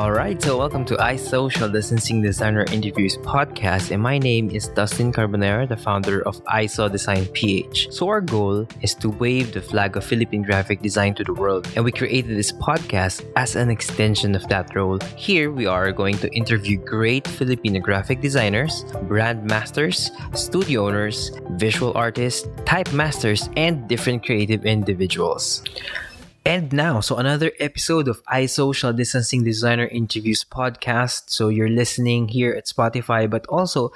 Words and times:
All 0.00 0.12
right, 0.12 0.40
so 0.40 0.56
welcome 0.56 0.86
to 0.86 0.96
iSocial, 0.96 1.70
the 1.70 1.82
Sensing 1.82 2.22
Designer 2.22 2.64
Interviews 2.72 3.18
podcast, 3.18 3.90
and 3.90 4.02
my 4.02 4.16
name 4.16 4.48
is 4.48 4.68
Dustin 4.68 5.12
Carbonera, 5.12 5.68
the 5.68 5.76
founder 5.76 6.26
of 6.26 6.42
ISO 6.46 6.90
Design 6.90 7.26
PH. 7.26 7.92
So 7.92 8.08
our 8.08 8.22
goal 8.22 8.66
is 8.80 8.94
to 8.94 9.10
wave 9.10 9.52
the 9.52 9.60
flag 9.60 9.98
of 9.98 10.04
Philippine 10.06 10.40
graphic 10.40 10.80
design 10.80 11.14
to 11.16 11.24
the 11.24 11.34
world, 11.34 11.68
and 11.76 11.84
we 11.84 11.92
created 11.92 12.34
this 12.34 12.50
podcast 12.50 13.30
as 13.36 13.56
an 13.56 13.68
extension 13.68 14.34
of 14.34 14.48
that 14.48 14.74
role. 14.74 14.98
Here 15.16 15.52
we 15.52 15.66
are 15.66 15.92
going 15.92 16.16
to 16.24 16.32
interview 16.34 16.78
great 16.78 17.28
Filipino 17.28 17.78
graphic 17.78 18.22
designers, 18.22 18.86
brand 19.02 19.44
masters, 19.44 20.10
studio 20.32 20.86
owners, 20.86 21.30
visual 21.50 21.92
artists, 21.94 22.48
type 22.64 22.90
masters, 22.94 23.50
and 23.54 23.86
different 23.86 24.24
creative 24.24 24.64
individuals. 24.64 25.62
And 26.40 26.72
now, 26.72 27.00
so 27.04 27.20
another 27.20 27.52
episode 27.60 28.08
of 28.08 28.24
iSocial 28.24 28.96
Distancing 28.96 29.44
Designer 29.44 29.84
Interviews 29.84 30.40
podcast. 30.40 31.28
So 31.28 31.52
you're 31.52 31.68
listening 31.68 32.28
here 32.28 32.56
at 32.56 32.64
Spotify, 32.64 33.28
but 33.28 33.46
also 33.46 33.92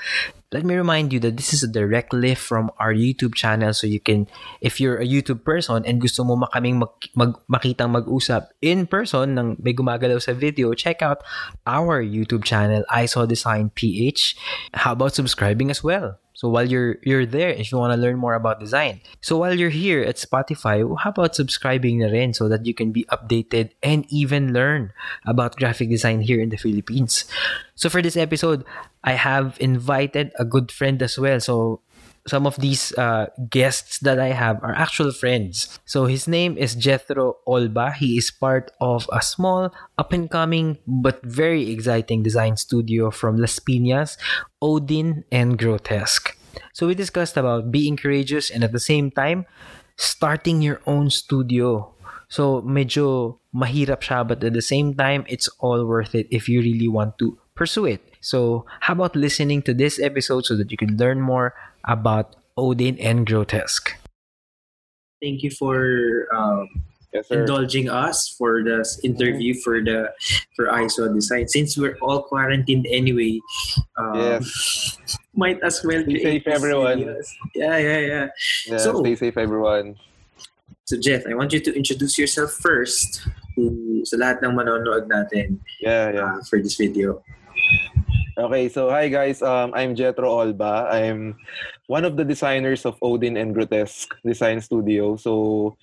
let 0.53 0.63
me 0.63 0.77
remind 0.77 1.13
you 1.13 1.19
that 1.21 1.39
this 1.39 1.55
is 1.55 1.65
a 1.65 1.67
direct 1.67 2.13
lift 2.13 2.43
from 2.43 2.71
our 2.79 2.93
YouTube 2.93 3.35
channel. 3.35 3.73
So 3.73 3.87
you 3.87 3.99
can, 3.99 4.29
if 4.61 4.79
you're 4.79 5.01
a 5.01 5.09
YouTube 5.09 5.43
person 5.43 5.87
and 5.87 6.03
gusto 6.03 6.23
mo 6.23 6.37
makaming 6.37 6.85
mag, 6.85 6.93
mag, 7.17 7.33
makitang 7.49 7.97
mag-usap 7.97 8.53
in 8.61 8.87
person 8.87 9.39
ng 9.39 9.57
may 9.65 9.73
gumagalaw 9.73 10.21
sa 10.21 10.37
video, 10.37 10.75
check 10.75 11.01
out 11.01 11.25
our 11.67 12.05
YouTube 12.05 12.45
channel, 12.45 12.85
ISO 12.93 13.27
Design 13.27 13.73
PH. 13.75 14.37
How 14.75 14.93
about 14.93 15.17
subscribing 15.17 15.73
as 15.73 15.83
well? 15.83 16.21
So 16.45 16.53
while 16.53 16.69
you're 16.69 17.01
you're 17.01 17.25
there, 17.25 17.57
if 17.57 17.73
you 17.73 17.81
want 17.81 17.97
to 17.97 18.01
learn 18.01 18.21
more 18.21 18.37
about 18.37 18.61
design, 18.61 19.01
so 19.25 19.41
while 19.41 19.57
you're 19.57 19.73
here 19.73 20.05
at 20.05 20.21
Spotify, 20.21 20.85
how 20.85 21.09
about 21.09 21.33
subscribing 21.33 22.05
na 22.05 22.13
rin 22.13 22.37
so 22.37 22.53
that 22.53 22.69
you 22.69 22.77
can 22.77 22.93
be 22.93 23.09
updated 23.09 23.73
and 23.81 24.05
even 24.13 24.53
learn 24.53 24.93
about 25.25 25.57
graphic 25.57 25.89
design 25.89 26.21
here 26.21 26.45
in 26.45 26.53
the 26.53 26.61
Philippines. 26.61 27.25
So 27.81 27.89
for 27.89 28.05
this 28.05 28.13
episode, 28.13 28.61
I 29.01 29.17
have 29.17 29.57
invited 29.57 30.37
a 30.37 30.45
good 30.45 30.69
friend 30.69 31.01
as 31.01 31.17
well. 31.17 31.41
So 31.41 31.81
some 32.27 32.47
of 32.47 32.57
these 32.57 32.93
uh, 32.97 33.27
guests 33.51 33.99
that 34.01 34.19
I 34.19 34.29
have 34.29 34.63
are 34.63 34.75
actual 34.75 35.13
friends. 35.13 35.79
So 35.85 36.07
his 36.07 36.27
name 36.27 36.57
is 36.57 36.75
Jethro 36.75 37.37
Olba. 37.47 37.93
He 37.93 38.17
is 38.17 38.31
part 38.31 38.73
of 38.81 39.09
a 39.13 39.21
small, 39.21 39.75
up 39.99 40.13
and 40.13 40.31
coming, 40.31 40.79
but 40.87 41.23
very 41.23 41.71
exciting 41.71 42.23
design 42.23 42.57
studio 42.57 43.11
from 43.11 43.37
Las 43.37 43.59
Piñas, 43.59 44.17
Odin, 44.63 45.25
and 45.31 45.59
Grotesque. 45.59 46.37
So 46.73 46.87
we 46.87 46.95
discussed 46.95 47.37
about 47.37 47.71
being 47.71 47.97
courageous 47.97 48.51
and 48.51 48.65
at 48.65 48.73
the 48.73 48.81
same 48.81 49.11
time, 49.11 49.45
starting 49.97 50.63
your 50.63 50.81
own 50.87 51.11
studio. 51.11 51.93
So 52.29 52.63
medyo 52.63 53.39
mahirap 53.55 54.01
siya, 54.01 54.27
but 54.27 54.43
at 54.43 54.55
the 54.55 54.65
same 54.65 54.95
time, 54.95 55.25
it's 55.29 55.49
all 55.61 55.85
worth 55.85 56.15
it 56.15 56.27
if 56.31 56.49
you 56.49 56.61
really 56.61 56.89
want 56.89 57.19
to 57.19 57.39
pursue 57.55 57.87
it. 57.87 58.03
So, 58.21 58.65
how 58.81 58.95
about 58.95 59.15
listening 59.15 59.63
to 59.69 59.75
this 59.75 60.01
episode 60.01 60.47
so 60.47 60.57
that 60.57 60.73
you 60.73 60.79
can 60.81 60.97
learn 60.97 61.21
more 61.21 61.55
about 61.89 62.37
Odin 62.57 62.99
and 62.99 63.27
Grotesque? 63.27 63.95
Thank 65.23 65.43
you 65.43 65.51
for 65.51 66.29
um, 66.35 66.69
Yes, 67.15 67.31
indulging 67.31 67.89
us 67.89 68.35
for 68.37 68.65
the 68.65 68.83
interview 69.07 69.55
for 69.63 69.79
the 69.81 70.11
for 70.57 70.67
ISO 70.67 71.15
design. 71.15 71.47
Since 71.47 71.79
we're 71.79 71.97
all 72.03 72.23
quarantined 72.27 72.87
anyway, 72.91 73.39
um, 73.97 74.19
Yes. 74.19 74.99
might 75.35 75.63
as 75.63 75.79
well 75.85 76.03
Be 76.05 76.19
safe, 76.19 76.43
everyone. 76.49 76.99
videos. 77.07 77.27
Yeah, 77.55 77.79
yeah, 77.79 77.99
yeah. 77.99 78.27
Yeah, 78.67 78.79
So- 78.79 78.99
stay 79.01 79.15
safe, 79.15 79.39
everyone. 79.39 79.95
So 80.87 80.99
Jeff, 81.01 81.23
I 81.31 81.33
want 81.35 81.53
you 81.55 81.61
to 81.61 81.73
introduce 81.73 82.19
yourself 82.19 82.51
first 82.61 83.25
to 83.57 84.03
sa 84.05 84.21
lahat 84.21 84.45
ng 84.45 84.53
manonood 84.53 85.09
natin 85.09 85.57
Yeah, 85.81 86.13
yeah. 86.13 86.21
uh, 86.21 86.39
for 86.45 86.61
this 86.61 86.77
video. 86.77 87.25
Okay, 88.35 88.67
so 88.67 88.91
hi 88.91 89.07
guys. 89.07 89.47
Um, 89.47 89.71
I'm 89.79 89.95
Jetro 89.95 90.27
Olba. 90.27 90.91
I'm 90.91 91.39
one 91.87 92.03
of 92.03 92.19
the 92.19 92.27
designers 92.27 92.83
of 92.83 92.99
Odin 92.99 93.39
and 93.39 93.55
Grotesque 93.55 94.11
Design 94.27 94.59
Studio. 94.59 95.15
So 95.15 95.77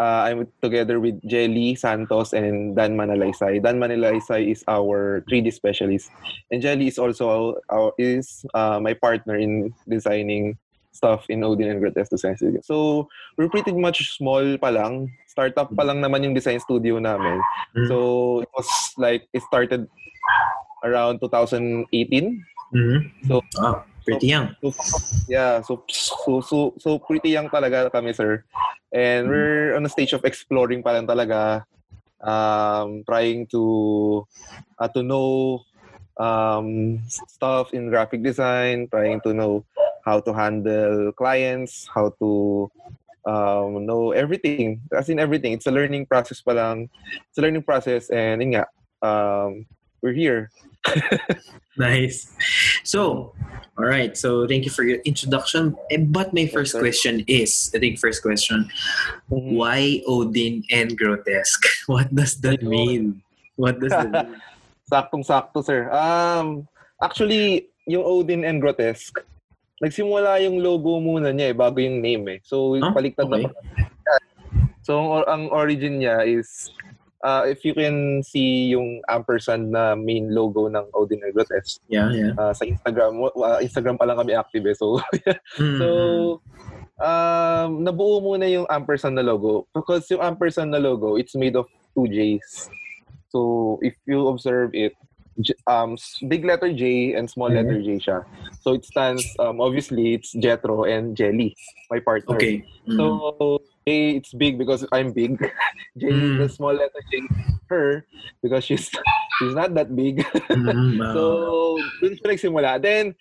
uh, 0.00 0.24
I'm 0.24 0.48
together 0.64 1.04
with 1.04 1.20
Jelly 1.28 1.76
Santos 1.76 2.32
and 2.32 2.72
Dan 2.72 2.96
Manalaysay. 2.96 3.60
Dan 3.60 3.76
Manalaysay 3.76 4.48
is 4.48 4.64
our 4.68 5.20
3D 5.28 5.52
specialist, 5.52 6.08
and 6.48 6.64
Jelly 6.64 6.88
is 6.88 6.96
also 6.96 7.60
our, 7.68 7.92
is 8.00 8.40
uh, 8.54 8.80
my 8.80 8.94
partner 8.96 9.36
in 9.36 9.74
designing 9.84 10.56
stuff 10.96 11.28
in 11.28 11.44
Odin 11.44 11.68
and 11.68 11.80
Grotesque 11.84 12.08
Design 12.08 12.40
Studio. 12.40 12.64
So 12.64 13.08
we're 13.36 13.52
pretty 13.52 13.76
much 13.76 14.16
small 14.16 14.56
pa 14.56 14.72
lang. 14.72 15.12
Startup 15.28 15.68
pa 15.68 15.84
lang 15.84 16.00
naman 16.00 16.24
yung 16.24 16.32
design 16.32 16.56
studio 16.56 16.96
namin. 16.96 17.36
Mm. 17.76 17.84
So 17.92 18.40
it 18.40 18.48
was 18.56 18.68
like 18.96 19.28
it 19.36 19.44
started 19.44 19.92
around 20.84 21.20
2018. 21.20 22.44
Mhm. 22.74 22.98
So- 23.26 23.44
oh, 23.60 23.82
pretty 24.04 24.28
young. 24.28 24.54
So 24.62 24.72
yeah, 25.28 25.60
so 25.62 25.84
so 25.88 26.40
so 26.40 26.58
so 26.78 26.98
pretty 26.98 27.30
young 27.36 27.48
talaga 27.48 27.90
kami, 27.92 28.12
sir. 28.12 28.44
And 28.92 29.28
Mhm. 29.28 29.30
we're 29.30 29.68
on 29.76 29.84
a 29.84 29.92
stage 29.92 30.12
of 30.16 30.24
exploring 30.24 30.80
pa 30.82 30.96
lang 30.96 31.06
talaga 31.06 31.64
um 32.24 33.04
trying 33.06 33.46
to 33.54 34.26
uh, 34.80 34.90
to 34.90 35.02
know 35.06 35.62
um 36.18 36.98
stuff 37.06 37.70
in 37.76 37.90
graphic 37.92 38.22
design, 38.24 38.88
trying 38.90 39.20
to 39.22 39.32
know 39.36 39.62
how 40.04 40.18
to 40.18 40.32
handle 40.32 41.12
clients, 41.12 41.84
how 41.92 42.10
to 42.18 42.66
um, 43.28 43.84
know 43.84 44.12
everything. 44.16 44.80
As 44.88 45.12
in 45.12 45.20
everything. 45.20 45.52
It's 45.52 45.68
a 45.68 45.74
learning 45.74 46.08
process 46.08 46.40
pa 46.40 46.56
lang. 46.56 46.88
It's 47.28 47.36
a 47.36 47.44
learning 47.44 47.62
process 47.68 48.08
and 48.08 48.40
yun 48.40 48.56
nga, 48.56 48.64
um, 49.04 49.68
we're 50.02 50.12
here. 50.16 50.50
Nice. 51.78 52.26
So, 52.82 53.30
all 53.78 53.86
right. 53.86 54.18
So, 54.18 54.50
thank 54.50 54.64
you 54.66 54.70
for 54.74 54.82
your 54.82 54.98
introduction. 55.06 55.78
Eh, 55.94 56.02
But 56.02 56.34
my 56.34 56.50
first 56.50 56.74
sir. 56.74 56.82
question 56.82 57.22
is, 57.30 57.70
I 57.70 57.78
think 57.78 58.02
first 58.02 58.18
question, 58.20 58.66
Mm-hmm. 59.30 59.54
why 59.54 60.02
Odin 60.10 60.66
and 60.74 60.98
Grotesque? 60.98 61.62
What 61.86 62.10
does 62.10 62.34
that 62.42 62.66
Ayun. 62.66 62.66
mean? 62.66 63.02
What 63.54 63.78
does 63.78 63.94
that 63.94 64.10
mean? 64.10 64.42
Saktong-sakto, 64.90 65.62
sir. 65.62 65.86
Um, 65.94 66.66
actually, 66.98 67.70
yung 67.86 68.02
Odin 68.02 68.42
and 68.42 68.58
Grotesque, 68.58 69.22
nagsimula 69.78 70.42
yung 70.42 70.58
logo 70.58 70.98
muna 70.98 71.30
niya 71.30 71.52
eh, 71.52 71.56
bago 71.56 71.78
yung 71.78 72.02
name 72.02 72.24
eh. 72.26 72.38
So, 72.42 72.74
Ah, 72.82 72.90
paliktad 72.90 73.30
okay. 73.30 73.46
na. 73.46 73.54
So, 74.82 75.22
ang 75.30 75.46
origin 75.54 76.02
niya 76.02 76.26
is, 76.26 76.72
uh, 77.24 77.44
if 77.46 77.64
you 77.64 77.74
can 77.74 78.22
see 78.22 78.70
yung 78.70 79.02
ampersand 79.08 79.70
na 79.70 79.94
main 79.94 80.30
logo 80.34 80.68
ng 80.68 80.86
Odin 80.94 81.22
and 81.24 81.34
Grotesque, 81.34 81.80
Yeah, 81.88 82.10
yeah. 82.12 82.32
uh, 82.38 82.52
sa 82.52 82.64
Instagram, 82.64 83.18
uh, 83.24 83.58
Instagram 83.58 83.98
pa 83.98 84.04
lang 84.06 84.18
kami 84.18 84.34
active 84.34 84.66
eh. 84.66 84.76
So, 84.76 84.98
Mm, 85.58 85.78
So, 85.80 85.86
um, 86.98 87.82
nabuo 87.86 88.20
muna 88.20 88.46
yung 88.50 88.66
ampersand 88.68 89.14
na 89.16 89.22
logo. 89.22 89.66
Because 89.74 90.06
yung 90.10 90.22
ampersand 90.22 90.70
na 90.70 90.78
logo, 90.82 91.16
it's 91.16 91.34
made 91.34 91.56
of 91.56 91.66
two 91.94 92.06
J's. 92.08 92.68
So, 93.30 93.78
if 93.82 93.94
you 94.06 94.26
observe 94.28 94.72
it, 94.72 94.94
um, 95.66 95.94
big 96.26 96.42
letter 96.44 96.72
J 96.72 97.14
and 97.14 97.30
small 97.30 97.50
Mhm. 97.50 97.56
letter 97.62 97.78
J 97.82 97.88
siya. 98.02 98.18
So, 98.60 98.74
it 98.74 98.84
stands, 98.84 99.22
um, 99.38 99.60
obviously, 99.60 100.14
it's 100.14 100.34
Jetro 100.34 100.82
and 100.82 101.14
Jelly, 101.14 101.54
my 101.90 102.00
partner. 102.00 102.34
okay. 102.36 102.66
Mm. 102.88 102.96
So, 102.98 103.62
J, 103.88 104.20
it's 104.20 104.36
big 104.36 104.60
because 104.60 104.84
I'm 104.92 105.16
big. 105.16 105.40
J, 105.98 106.12
Mm. 106.12 106.44
the 106.44 106.46
small 106.52 106.76
letter 106.76 107.00
J, 107.08 107.24
her, 107.72 108.04
because 108.44 108.62
she's 108.68 108.92
she's 109.40 109.56
not 109.56 109.72
that 109.72 109.88
big. 109.96 110.20
Mm, 110.52 111.00
So, 111.16 111.22
uh, 111.78 111.88
dun 112.02 112.14
siya 112.18 112.26
nagsimula. 112.34 112.70
Then, 112.82 113.16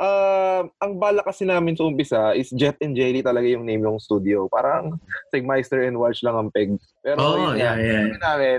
um, 0.00 0.72
ang 0.82 0.92
bala 0.98 1.22
kasi 1.22 1.44
namin 1.46 1.76
sa 1.78 1.86
umpisa 1.86 2.34
is 2.34 2.50
Jet 2.50 2.80
and 2.82 2.96
Jelly 2.98 3.22
talaga 3.22 3.46
yung 3.46 3.62
name 3.64 3.84
ng 3.84 4.00
studio. 4.02 4.48
Parang 4.50 4.98
Sigmeister 5.30 5.86
and 5.86 6.00
Watch 6.00 6.24
lang 6.26 6.34
ang 6.34 6.50
peg. 6.50 6.74
Pero 7.04 7.18
oh, 7.20 7.36
yun 7.54 7.60
yeah, 7.60 7.76
yeah. 7.78 8.04
sabi 8.08 8.18
namin, 8.18 8.58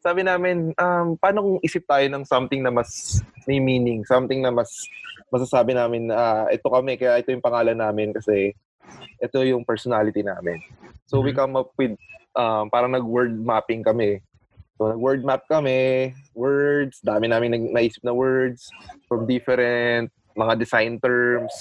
sabi 0.00 0.20
namin, 0.22 0.56
um, 0.76 1.16
paano 1.18 1.38
kung 1.42 1.58
isip 1.64 1.82
tayo 1.88 2.06
ng 2.06 2.24
something 2.24 2.60
na 2.62 2.70
mas 2.70 3.20
may 3.48 3.58
meaning, 3.58 4.04
something 4.06 4.44
na 4.44 4.52
mas 4.52 4.70
masasabi 5.32 5.72
namin, 5.72 6.10
ah, 6.12 6.46
ito 6.50 6.66
kami, 6.66 6.98
kaya 7.00 7.18
ito 7.22 7.32
yung 7.32 7.44
pangalan 7.44 7.78
namin 7.78 8.10
kasi 8.12 8.52
ito 9.20 9.38
yung 9.44 9.64
personality 9.64 10.24
namin. 10.24 10.60
So, 11.06 11.20
we 11.20 11.32
Mhm. 11.32 11.38
come 11.38 11.54
up 11.60 11.70
with, 11.76 11.94
um, 12.34 12.70
parang 12.72 12.92
nag-word 12.94 13.36
mapping 13.36 13.84
kami. 13.84 14.22
So, 14.80 14.88
nag-word 14.88 15.20
map 15.20 15.44
kami, 15.44 16.14
words, 16.32 17.04
dami 17.04 17.28
namin 17.28 17.52
nag- 17.52 17.74
naisip 17.76 18.00
na 18.00 18.16
words 18.16 18.72
from 19.04 19.28
different 19.28 20.08
mga 20.32 20.54
design 20.56 20.96
terms, 20.96 21.52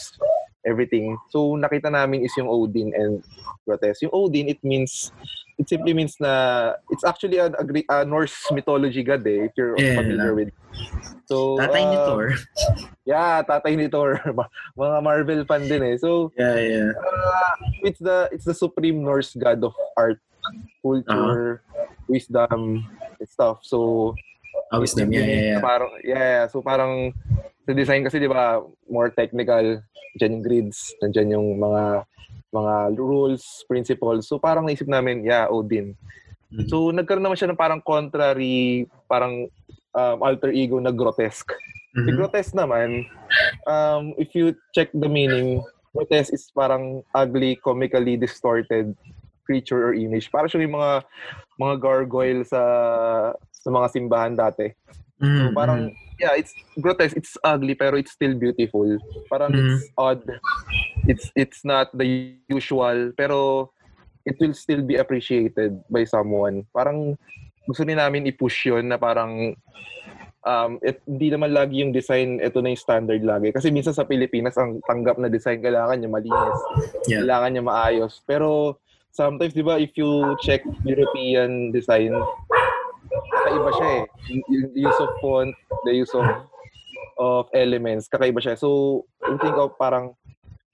everything. 0.64 1.20
So, 1.28 1.60
nakita 1.60 1.92
namin 1.92 2.24
is 2.24 2.32
yung 2.40 2.48
Odin 2.48 2.96
and 2.96 3.20
Grotesque. 3.68 4.08
Yung 4.08 4.16
Odin, 4.16 4.48
it 4.48 4.62
means, 4.64 5.12
it 5.60 5.68
simply 5.68 5.94
means 5.94 6.16
na, 6.24 6.74
it's 6.90 7.04
actually 7.04 7.38
a, 7.38 7.52
a, 7.52 7.64
Gre- 7.68 7.90
a 7.92 8.08
Norse 8.08 8.36
mythology 8.52 9.04
god 9.04 9.28
eh, 9.28 9.46
if 9.46 9.52
you're 9.60 9.76
Yeah, 9.76 9.96
familiar 10.00 10.32
with 10.34 10.50
So, 11.30 11.62
Tatay 11.62 11.84
ni 11.86 11.98
uh, 12.00 12.06
Thor. 12.08 12.26
Yeah, 13.10 13.42
tatay 13.46 13.74
ni 13.78 13.86
Thor. 13.90 14.18
Mga 14.80 14.98
Marvel 15.02 15.42
fan 15.46 15.66
din 15.70 15.82
eh. 15.82 15.96
So, 15.98 16.34
Yeah, 16.38 16.58
yeah. 16.58 16.90
uh, 16.94 17.54
it's 17.86 18.02
the 18.02 18.30
it's 18.30 18.46
the 18.46 18.54
supreme 18.54 19.02
Norse 19.02 19.34
god 19.38 19.62
of 19.66 19.74
art, 19.98 20.22
culture, 20.82 21.62
wisdom, 22.10 22.86
and 23.20 23.30
stuff. 23.30 23.62
So, 23.66 24.14
Oh, 24.70 24.78
wisdom. 24.86 25.10
Yeah, 25.10 25.26
yeah, 25.26 25.42
yeah. 25.58 25.62
Parang, 25.66 25.92
yeah, 26.06 26.46
so 26.46 26.62
parang 26.62 27.10
sa 27.66 27.74
design 27.74 28.06
kasi, 28.06 28.22
di 28.22 28.30
ba, 28.30 28.62
more 28.86 29.10
technical. 29.10 29.82
Diyan 30.22 30.38
yung 30.38 30.46
grids, 30.46 30.94
nandiyan 31.02 31.34
yung 31.34 31.58
mga 31.58 32.06
mga 32.50 32.98
rules, 32.98 33.64
principles. 33.70 34.26
So 34.26 34.42
parang 34.42 34.66
naisip 34.66 34.90
namin, 34.90 35.26
yeah, 35.26 35.46
Odin. 35.50 35.94
Mm-hmm. 36.50 36.68
So 36.70 36.90
nagkaroon 36.90 37.26
naman 37.26 37.38
siya 37.38 37.54
ng 37.54 37.62
parang 37.62 37.82
contrary, 37.82 38.90
parang 39.06 39.46
um, 39.94 40.18
alter 40.26 40.50
ego 40.50 40.82
na 40.82 40.90
grotesque. 40.90 41.54
Mm-hmm. 41.94 42.06
Si 42.06 42.12
grotesque 42.14 42.56
naman, 42.58 43.06
um, 43.70 44.14
if 44.18 44.34
you 44.34 44.58
check 44.74 44.90
the 44.94 45.10
meaning, 45.10 45.62
grotesque 45.94 46.34
is 46.34 46.50
parang 46.54 47.06
ugly, 47.14 47.58
comically 47.62 48.18
distorted 48.18 48.94
creature 49.46 49.90
or 49.90 49.94
image. 49.98 50.30
Para 50.30 50.46
siya 50.46 50.66
yung 50.66 50.78
mga 50.78 51.06
mga 51.58 51.76
gargoyle 51.82 52.46
sa 52.46 52.62
sa 53.50 53.70
mga 53.70 53.88
simbahan 53.94 54.34
dati. 54.38 54.74
Mm-hmm. 55.20 55.40
So 55.40 55.44
parang 55.56 55.82
yeah, 56.20 56.36
it's 56.36 56.56
grotesque, 56.80 57.16
it's 57.16 57.38
ugly 57.44 57.76
pero 57.76 57.96
it's 57.96 58.12
still 58.12 58.36
beautiful. 58.36 58.98
Parang 59.30 59.52
mm-hmm. 59.52 59.76
it's 59.80 59.88
odd. 59.96 60.24
It's 61.08 61.32
it's 61.36 61.62
not 61.64 61.92
the 61.96 62.36
usual 62.48 63.12
pero 63.16 63.72
it 64.28 64.36
will 64.40 64.54
still 64.54 64.84
be 64.84 65.00
appreciated 65.00 65.80
by 65.88 66.04
someone. 66.04 66.68
Parang 66.76 67.16
gusto 67.68 67.86
ni 67.86 67.94
namin 67.96 68.28
i-push 68.28 68.68
'yon 68.68 68.90
na 68.90 68.98
parang 68.98 69.56
um, 70.46 70.80
it, 70.82 71.02
hindi 71.08 71.32
naman 71.34 71.52
lagi 71.52 71.84
yung 71.84 71.92
design, 71.92 72.40
ito 72.40 72.62
na 72.62 72.72
yung 72.72 72.80
standard 72.80 73.24
lagi. 73.24 73.52
Kasi 73.52 73.72
minsan 73.74 73.96
sa 73.96 74.08
Pilipinas, 74.08 74.56
ang 74.56 74.80
tanggap 74.88 75.20
na 75.20 75.28
design, 75.28 75.60
kailangan 75.60 76.00
niya 76.00 76.12
malinis. 76.12 76.60
Yeah. 77.10 77.24
Kailangan 77.24 77.50
niya 77.56 77.64
maayos. 77.66 78.24
Pero 78.24 78.80
sometimes, 79.12 79.56
di 79.56 79.66
ba, 79.66 79.82
if 79.82 79.92
you 80.00 80.36
check 80.44 80.64
European 80.86 81.72
design, 81.76 82.16
kakaiba 83.50 83.72
siya 83.74 83.90
eh. 83.90 84.04
Yung 84.30 84.70
use 84.78 85.00
of 85.02 85.12
font, 85.18 85.52
the 85.86 85.94
use 85.98 86.14
of 86.14 86.26
of 87.20 87.50
elements, 87.58 88.06
kakaiba 88.06 88.38
siya. 88.38 88.56
So, 88.56 89.04
you 89.26 89.38
think 89.42 89.58
of 89.58 89.74
parang 89.82 90.14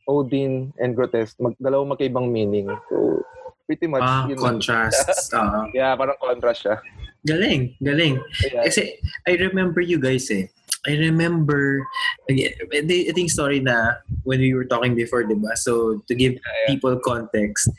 Odin 0.05 0.75
and 0.77 0.93
Grotesque, 0.93 1.39
mag, 1.39 1.55
dalawang 1.57 1.95
magkaibang 1.95 2.29
meaning. 2.29 2.69
So, 2.91 3.23
pretty 3.65 3.87
much. 3.87 4.05
Ah, 4.05 4.27
yun 4.29 4.37
contrast. 4.37 5.33
uh, 5.33 5.65
yeah, 5.77 5.95
parang 5.95 6.19
contrast 6.21 6.67
siya. 6.67 6.77
Galing, 7.25 7.73
galing. 7.81 8.21
Yeah. 8.45 8.69
Kasi 8.69 9.01
I 9.25 9.33
remember 9.41 9.81
you 9.81 9.97
guys 9.97 10.29
eh. 10.29 10.45
I 10.87 10.97
remember, 10.97 11.85
again, 12.29 12.53
I 12.73 13.11
think 13.13 13.29
story 13.29 13.59
na 13.59 13.99
when 14.23 14.39
we 14.39 14.53
were 14.53 14.65
talking 14.65 14.95
before, 14.95 15.23
di 15.23 15.35
ba? 15.35 15.57
So, 15.57 16.01
to 16.07 16.13
give 16.15 16.33
yeah, 16.33 16.39
yeah. 16.45 16.67
people 16.73 16.99
context, 17.01 17.69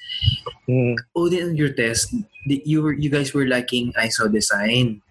mm. 0.68 0.94
Odin 1.14 1.54
and 1.54 1.58
Grotesque, 1.58 2.10
you 2.46 2.82
were 2.82 2.92
you 2.92 3.10
guys 3.10 3.34
were 3.34 3.46
liking 3.46 3.92
ISO 3.98 4.30
design. 4.30 5.02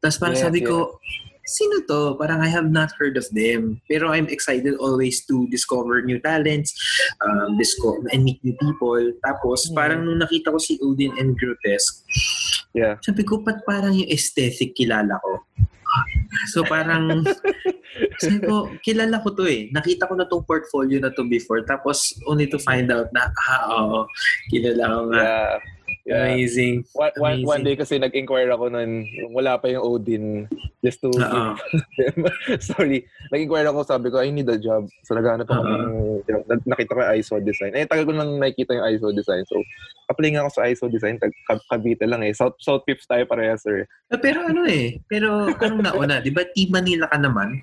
Tapos 0.00 0.20
parang 0.20 0.38
yeah, 0.38 0.46
sabi 0.46 0.60
yeah. 0.62 0.70
ko, 0.70 1.00
sino 1.48 1.80
to? 1.88 2.14
Parang 2.20 2.44
I 2.44 2.48
have 2.52 2.70
not 2.70 2.92
heard 3.00 3.16
of 3.16 3.24
them. 3.32 3.80
Pero 3.88 4.12
I'm 4.12 4.28
excited 4.28 4.76
always 4.76 5.24
to 5.26 5.48
discover 5.48 6.04
new 6.04 6.20
talents, 6.20 6.76
um, 7.24 7.56
discover 7.56 8.04
and 8.12 8.24
meet 8.24 8.38
new 8.44 8.54
people. 8.60 9.00
Tapos 9.24 9.68
mm. 9.68 9.74
parang 9.74 10.04
nung 10.04 10.20
nakita 10.20 10.52
ko 10.52 10.60
si 10.60 10.76
Odin 10.84 11.16
and 11.16 11.34
Grotesque, 11.40 12.04
yeah. 12.76 13.00
sabi 13.00 13.24
ko, 13.24 13.40
pat 13.40 13.64
parang 13.64 13.96
yung 13.96 14.08
aesthetic 14.12 14.76
kilala 14.76 15.16
ko. 15.24 15.40
So 16.52 16.64
parang, 16.64 17.24
sabi 18.20 18.38
ko, 18.44 18.72
kilala 18.84 19.22
ko 19.24 19.32
to 19.34 19.48
eh. 19.48 19.72
Nakita 19.72 20.08
ko 20.08 20.14
na 20.16 20.28
tong 20.28 20.44
portfolio 20.44 21.00
na 21.00 21.12
to 21.14 21.24
before. 21.24 21.64
Tapos 21.64 22.16
only 22.28 22.46
to 22.48 22.58
find 22.60 22.92
out 22.92 23.08
na, 23.12 23.32
ah, 23.48 23.62
oo, 23.72 23.98
kilala 24.52 24.84
ko 24.86 25.00
nga. 25.12 25.22
Yeah. 25.22 25.56
Yeah. 26.08 26.24
Amazing. 26.24 26.88
One, 26.96 27.12
one, 27.20 27.38
one 27.44 27.62
day 27.68 27.76
kasi 27.76 28.00
nag-inquire 28.00 28.48
ako 28.48 28.72
nun, 28.72 29.04
wala 29.28 29.60
pa 29.60 29.68
yung 29.68 29.84
Odin, 29.84 30.48
just 30.80 31.04
to... 31.04 31.12
Sorry. 32.72 33.04
Nag-inquire 33.28 33.68
ako, 33.68 33.84
sabi 33.84 34.08
ko, 34.08 34.24
I 34.24 34.32
need 34.32 34.48
a 34.48 34.56
job. 34.56 34.88
So 35.04 35.12
naghahanap 35.12 35.44
ako 35.44 35.60
ng, 35.68 35.92
nakita 36.64 36.96
ko 36.96 37.04
yung 37.04 37.12
ISO 37.20 37.36
design. 37.44 37.76
Eh, 37.76 37.84
tagal 37.84 38.08
ko 38.08 38.16
nang 38.16 38.40
nakikita 38.40 38.80
yung 38.80 38.88
ISO 38.96 39.12
design. 39.12 39.44
So, 39.52 39.60
apply 40.08 40.32
nga 40.32 40.48
ako 40.48 40.50
sa 40.56 40.64
ISO 40.72 40.88
design, 40.88 41.20
Cavite 41.68 42.08
lang 42.08 42.24
eh. 42.24 42.32
South, 42.32 42.56
South 42.56 42.88
Pips 42.88 43.04
tayo 43.04 43.28
pareha, 43.28 43.60
sir. 43.60 43.84
Ah, 44.08 44.16
pero 44.16 44.48
ano 44.48 44.64
eh, 44.64 45.04
pero 45.12 45.52
anong 45.60 45.92
nauna? 45.92 46.24
Di 46.24 46.32
ba 46.32 46.48
Team 46.56 46.72
Manila 46.72 47.04
ka 47.12 47.20
naman? 47.20 47.60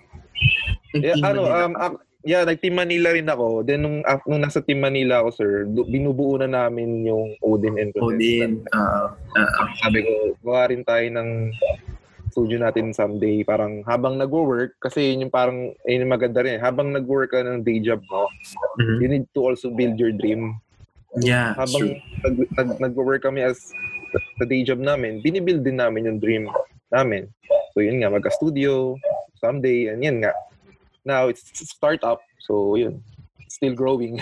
Yeah, 0.93 1.17
ano, 1.25 1.49
um, 1.49 1.97
yeah, 2.25 2.41
nag-Team 2.41 2.73
Manila 2.73 3.13
rin 3.13 3.29
ako. 3.29 3.61
Then, 3.61 3.85
nung, 3.85 3.97
uh, 4.01 4.19
nung 4.25 4.41
nasa 4.41 4.59
Team 4.59 4.81
Manila 4.81 5.21
ako, 5.21 5.29
sir, 5.31 5.51
binubuo 5.69 6.41
na 6.41 6.49
namin 6.49 7.05
yung 7.05 7.37
Odin 7.45 7.77
and 7.77 7.93
Odin. 8.01 8.65
Uh, 8.73 9.13
uh, 9.13 9.69
Sabi 9.79 10.01
ko, 10.01 10.33
gawa 10.41 10.73
rin 10.73 10.81
tayo 10.81 11.05
ng 11.05 11.53
studio 12.33 12.57
natin 12.59 12.91
someday. 12.91 13.45
Parang 13.45 13.85
habang 13.85 14.17
nag-work, 14.17 14.75
kasi 14.81 15.13
yun 15.13 15.29
yung 15.29 15.33
parang, 15.33 15.71
yun 15.85 16.03
yung 16.03 16.13
maganda 16.17 16.41
rin. 16.41 16.57
Habang 16.57 16.91
nag-work 16.91 17.31
ka 17.31 17.45
ng 17.45 17.61
day 17.61 17.77
job 17.79 18.01
mo, 18.09 18.25
mm-hmm. 18.81 18.97
you 18.99 19.07
need 19.07 19.25
to 19.37 19.45
also 19.45 19.69
build 19.69 19.95
your 20.01 20.11
dream. 20.11 20.57
Yeah, 21.21 21.55
habang 21.55 21.95
nag, 22.25 22.35
nag, 22.59 22.69
nag-work 22.81 23.23
kami 23.23 23.39
as 23.45 23.55
the 24.41 24.49
day 24.49 24.67
job 24.67 24.83
namin, 24.83 25.23
binibuild 25.23 25.63
din 25.63 25.79
namin 25.79 26.11
yung 26.11 26.19
dream 26.19 26.51
namin. 26.91 27.31
So 27.71 27.79
yun 27.79 28.03
nga, 28.03 28.11
magka-studio 28.11 28.99
someday, 29.39 29.93
and 29.93 30.03
yan 30.03 30.19
nga, 30.25 30.35
now 31.05 31.29
it's 31.29 31.45
startup. 31.69 32.21
So 32.41 32.75
yun, 32.75 33.01
still 33.47 33.73
growing. 33.73 34.19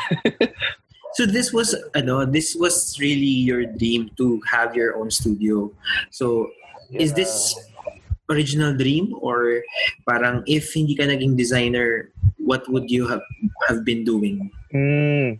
so 1.17 1.25
this 1.25 1.51
was 1.51 1.75
ano, 1.95 2.25
this 2.25 2.55
was 2.55 2.99
really 2.99 3.47
your 3.47 3.65
dream 3.65 4.11
to 4.17 4.41
have 4.51 4.75
your 4.75 4.99
own 4.99 5.09
studio. 5.09 5.71
So 6.11 6.51
yeah. 6.91 7.01
is 7.01 7.13
this 7.13 7.55
original 8.29 8.75
dream 8.75 9.15
or 9.19 9.63
parang 10.07 10.43
if 10.47 10.71
hindi 10.71 10.95
ka 10.95 11.03
naging 11.03 11.35
designer, 11.35 12.11
what 12.37 12.67
would 12.71 12.91
you 12.91 13.07
have 13.07 13.23
have 13.67 13.83
been 13.83 14.03
doing? 14.03 14.51
Mm, 14.71 15.39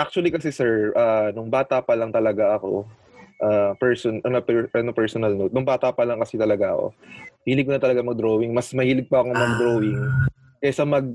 actually 0.00 0.32
kasi 0.32 0.52
sir, 0.52 0.92
uh, 0.96 1.32
nung 1.32 1.48
bata 1.52 1.80
pa 1.84 1.96
lang 1.96 2.12
talaga 2.12 2.56
ako, 2.56 2.88
uh, 3.40 3.72
person, 3.80 4.20
ano, 4.24 4.40
per, 4.40 4.68
ano, 4.76 4.92
personal 4.92 5.32
note, 5.32 5.52
nung 5.52 5.66
bata 5.66 5.90
pa 5.90 6.04
lang 6.04 6.20
kasi 6.20 6.36
talaga 6.36 6.76
ako, 6.76 6.86
hilig 7.48 7.66
ko 7.66 7.72
na 7.72 7.82
talaga 7.82 8.04
mag-drawing. 8.04 8.52
Mas 8.52 8.70
mahilig 8.76 9.08
pa 9.08 9.24
ako 9.24 9.32
mag-drawing. 9.32 9.98
Kaysa 10.60 10.84
mag 10.84 11.08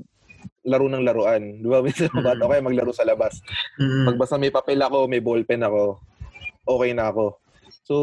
laro 0.66 0.90
ng 0.90 1.06
laruan. 1.06 1.62
Di 1.62 1.66
ba? 1.70 1.78
Minsan 1.80 2.10
mm. 2.10 2.22
bata 2.22 2.44
kaya 2.46 2.62
maglaro 2.62 2.92
sa 2.92 3.06
labas. 3.06 3.38
Mm. 3.78 4.14
Magbasa 4.14 4.34
may 4.36 4.50
papel 4.50 4.82
ako, 4.82 5.06
may 5.06 5.22
ballpen 5.22 5.62
ako, 5.62 6.02
okay 6.66 6.90
na 6.92 7.10
ako. 7.10 7.38
So, 7.86 7.96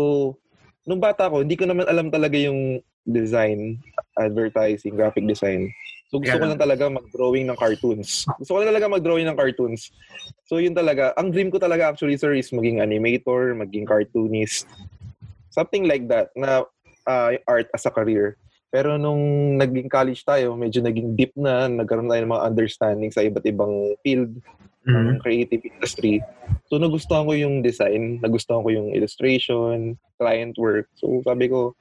nung 0.88 1.04
bata 1.04 1.28
ko, 1.28 1.44
hindi 1.44 1.60
ko 1.60 1.68
naman 1.68 1.88
alam 1.88 2.08
talaga 2.08 2.40
yung 2.40 2.80
design, 3.04 3.80
advertising, 4.16 4.96
graphic 4.96 5.28
design. 5.28 5.72
So, 6.08 6.22
gusto 6.22 6.38
yeah. 6.38 6.44
ko 6.46 6.48
lang 6.48 6.62
talaga 6.62 6.88
mag-drawing 6.94 7.50
ng 7.50 7.58
cartoons. 7.58 8.30
Gusto 8.38 8.52
ko 8.54 8.58
lang 8.62 8.70
talaga 8.70 8.86
mag-drawing 8.86 9.28
ng 9.28 9.40
cartoons. 9.40 9.90
So, 10.46 10.62
yun 10.62 10.78
talaga. 10.78 11.12
Ang 11.18 11.34
dream 11.34 11.50
ko 11.50 11.58
talaga 11.58 11.90
actually, 11.90 12.16
sir, 12.22 12.38
is 12.38 12.54
maging 12.54 12.80
animator, 12.80 13.58
maging 13.58 13.90
cartoonist. 13.90 14.70
Something 15.50 15.90
like 15.90 16.06
that 16.08 16.30
na 16.38 16.70
uh, 17.10 17.30
art 17.50 17.68
as 17.74 17.90
a 17.90 17.92
career. 17.92 18.38
Pero 18.74 18.98
nung 18.98 19.54
naging 19.62 19.86
college 19.86 20.26
tayo, 20.26 20.58
medyo 20.58 20.82
naging 20.82 21.14
deep 21.14 21.30
na, 21.38 21.70
nagkaroon 21.70 22.10
tayo 22.10 22.26
ng 22.26 22.34
mga 22.34 22.46
understanding 22.50 23.14
sa 23.14 23.22
iba't 23.22 23.46
ibang 23.46 23.94
field 24.02 24.34
mm-hmm. 24.82 25.14
ng 25.14 25.18
creative 25.22 25.62
industry. 25.62 26.26
So 26.66 26.82
nagustuhan 26.82 27.30
ko 27.30 27.38
yung 27.38 27.62
design, 27.62 28.18
nagustuhan 28.18 28.66
ko 28.66 28.74
yung 28.74 28.90
illustration, 28.90 29.94
client 30.18 30.58
work. 30.58 30.90
So 30.98 31.22
sabi 31.22 31.54
ko, 31.54 31.78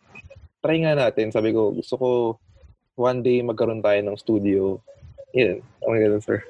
try 0.60 0.84
nga 0.84 0.92
natin. 0.92 1.32
Sabi 1.32 1.56
ko, 1.56 1.72
gusto 1.72 1.96
ko 1.96 2.08
one 3.00 3.24
day 3.24 3.40
magkaroon 3.40 3.80
tayo 3.80 4.00
ng 4.04 4.20
studio. 4.20 4.76
Yan. 5.32 5.64
Ang 5.88 5.96
ganun, 5.96 6.20
sir. 6.20 6.44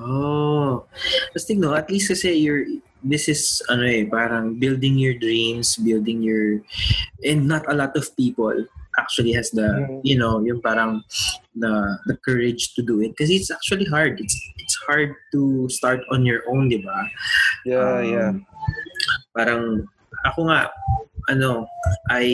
oh. 0.00 0.88
Tapos 1.36 1.44
no, 1.60 1.76
at 1.76 1.92
least 1.92 2.08
kasi 2.08 2.32
you're, 2.32 2.64
this 3.04 3.28
is, 3.28 3.60
ano 3.68 3.84
eh, 3.84 4.08
parang 4.08 4.56
building 4.56 4.96
your 4.96 5.12
dreams, 5.20 5.76
building 5.76 6.24
your, 6.24 6.64
and 7.20 7.44
not 7.44 7.68
a 7.68 7.76
lot 7.76 7.92
of 8.00 8.08
people 8.16 8.64
actually 8.98 9.32
has 9.32 9.50
the 9.50 9.66
mm-hmm. 9.66 10.00
you 10.02 10.18
know 10.18 10.40
yung 10.40 10.60
parang 10.60 11.02
the 11.54 11.98
the 12.06 12.16
courage 12.22 12.74
to 12.74 12.82
do 12.82 13.00
it. 13.00 13.14
Because 13.14 13.30
it's 13.30 13.50
actually 13.50 13.86
hard. 13.86 14.20
It's 14.20 14.36
it's 14.58 14.76
hard 14.86 15.14
to 15.32 15.68
start 15.68 16.00
on 16.10 16.26
your 16.26 16.42
own 16.50 16.68
di 16.68 16.82
ba? 16.82 16.98
Yeah 17.64 18.00
um, 18.00 18.04
yeah. 18.04 18.32
parang 19.36 19.86
ako 20.24 20.50
nga 20.50 20.70
ano 21.28 21.68
I 22.10 22.26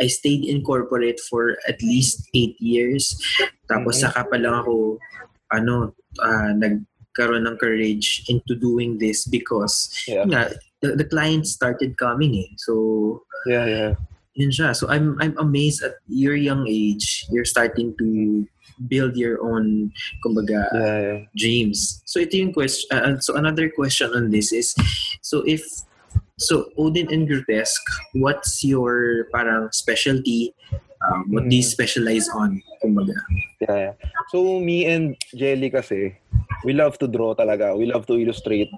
I 0.00 0.06
stayed 0.08 0.48
in 0.48 0.64
corporate 0.64 1.20
for 1.20 1.60
at 1.68 1.78
least 1.84 2.28
eight 2.32 2.56
years. 2.58 3.20
Tapos 3.68 4.00
mm-hmm. 4.00 4.10
saka 4.10 4.26
pa 4.26 4.36
lang 4.40 4.64
ako 4.64 4.96
ano 5.52 5.92
uh, 6.22 6.52
nagkaroon 6.56 7.44
ng 7.46 7.60
courage 7.60 8.24
into 8.32 8.56
doing 8.56 8.96
this 8.96 9.28
because 9.28 9.92
yeah. 10.08 10.24
nga, 10.24 10.50
the, 10.80 10.96
the 10.96 11.06
clients 11.06 11.52
started 11.52 11.98
coming 12.00 12.34
eh. 12.40 12.50
So 12.56 13.22
yeah 13.46 13.66
yeah 13.66 13.92
yun 14.34 14.50
siya. 14.50 14.76
So 14.76 14.88
I'm 14.88 15.16
I'm 15.20 15.36
amazed 15.38 15.82
at 15.82 15.98
your 16.06 16.34
young 16.36 16.66
age, 16.68 17.26
you're 17.30 17.48
starting 17.48 17.94
to 17.98 18.08
build 18.88 19.16
your 19.16 19.42
own 19.44 19.92
kumbaga 20.24 20.64
yeah, 20.72 20.98
yeah. 21.00 21.18
dreams. 21.36 22.00
So 22.08 22.20
ito 22.20 22.36
yung 22.40 22.52
question 22.56 22.88
uh, 22.94 23.20
so 23.20 23.36
another 23.36 23.68
question 23.68 24.12
on 24.16 24.30
this 24.32 24.52
is 24.52 24.72
so 25.20 25.42
if 25.44 25.62
So, 26.40 26.72
Odin 26.80 27.12
and 27.12 27.28
Grotesque, 27.28 27.84
what's 28.16 28.64
your 28.64 29.28
parang 29.28 29.68
specialty? 29.76 30.56
Um, 31.04 31.28
what 31.28 31.44
do 31.44 31.52
you 31.52 31.60
Mm. 31.60 31.68
specialize 31.68 32.32
on? 32.32 32.64
Kumbaga. 32.80 33.12
Yeah, 33.60 33.76
yeah. 33.76 33.94
So, 34.32 34.56
me 34.56 34.88
and 34.88 35.20
Jelly 35.36 35.68
kasi, 35.68 36.16
we 36.64 36.72
love 36.72 36.98
to 36.98 37.08
draw 37.08 37.34
talaga. 37.34 37.76
We 37.76 37.86
love 37.86 38.06
to 38.06 38.18
illustrate. 38.18 38.70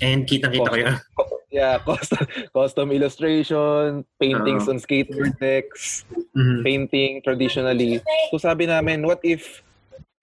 And 0.00 0.26
kitang-kita 0.28 0.68
ko 0.68 0.76
yun. 0.76 0.96
Yeah, 1.52 1.84
custom, 1.84 2.24
custom 2.56 2.96
illustration, 2.96 4.08
paintings 4.16 4.72
on 4.72 4.80
skateboard 4.80 5.36
decks, 5.36 6.00
Mhm. 6.32 6.64
painting 6.64 7.20
traditionally. 7.20 8.00
So 8.32 8.40
sabi 8.40 8.64
namin, 8.64 9.04
what 9.04 9.20
if 9.20 9.60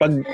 pag 0.02 0.26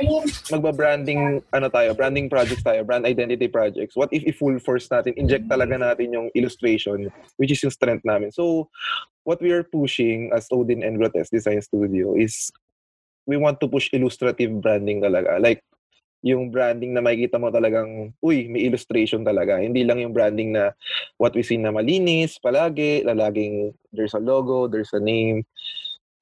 magba-branding 0.47 1.43
ano 1.51 1.67
tayo, 1.67 1.91
branding 1.99 2.31
projects 2.31 2.63
tayo, 2.63 2.87
brand 2.87 3.03
identity 3.03 3.51
projects, 3.51 3.91
what 3.99 4.07
if 4.15 4.23
i-full 4.23 4.55
force 4.63 4.87
natin, 4.87 5.19
inject 5.19 5.51
talaga 5.51 5.75
natin 5.75 6.15
yung 6.15 6.31
illustration, 6.31 7.11
which 7.35 7.51
is 7.51 7.59
yung 7.59 7.75
strength 7.75 8.07
namin. 8.07 8.31
So, 8.31 8.71
what 9.27 9.43
we 9.43 9.51
are 9.51 9.67
pushing 9.67 10.31
as 10.31 10.47
Odin 10.47 10.79
and 10.79 10.95
Grotesque 10.95 11.33
Design 11.35 11.59
Studio 11.59 12.15
is 12.15 12.55
we 13.27 13.35
want 13.35 13.59
to 13.59 13.67
push 13.67 13.91
illustrative 13.91 14.63
branding 14.63 15.03
talaga. 15.03 15.43
Like, 15.43 15.59
yung 16.25 16.49
branding 16.49 16.97
na 16.97 17.05
makikita 17.05 17.37
mo 17.37 17.53
talagang, 17.53 18.09
uy, 18.17 18.49
may 18.49 18.65
illustration 18.65 19.21
talaga. 19.21 19.61
Hindi 19.61 19.85
lang 19.85 20.01
yung 20.01 20.09
branding 20.09 20.57
na 20.57 20.73
what 21.21 21.37
we 21.37 21.45
see 21.45 21.61
na 21.61 21.69
malinis 21.69 22.41
palagi, 22.41 23.05
lalaging 23.05 23.77
there's 23.93 24.17
a 24.17 24.19
logo, 24.19 24.65
there's 24.65 24.89
a 24.97 24.99
name. 24.99 25.45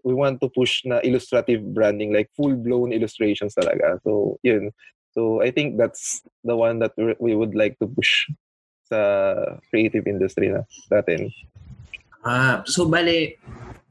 We 0.04 0.12
want 0.12 0.44
to 0.44 0.52
push 0.52 0.84
na 0.84 1.00
illustrative 1.08 1.64
branding, 1.72 2.12
like 2.12 2.28
full-blown 2.36 2.92
illustrations 2.92 3.56
talaga. 3.56 4.04
So, 4.04 4.36
yun. 4.44 4.76
So, 5.16 5.40
I 5.40 5.56
think 5.56 5.80
that's 5.80 6.20
the 6.44 6.60
one 6.60 6.84
that 6.84 6.92
we 7.00 7.40
would 7.40 7.56
like 7.56 7.80
to 7.80 7.88
push 7.88 8.28
sa 8.92 9.00
creative 9.72 10.04
industry 10.04 10.52
na 10.52 10.68
natin. 10.92 11.32
Ah, 12.28 12.60
so 12.68 12.92
bale, 12.92 13.40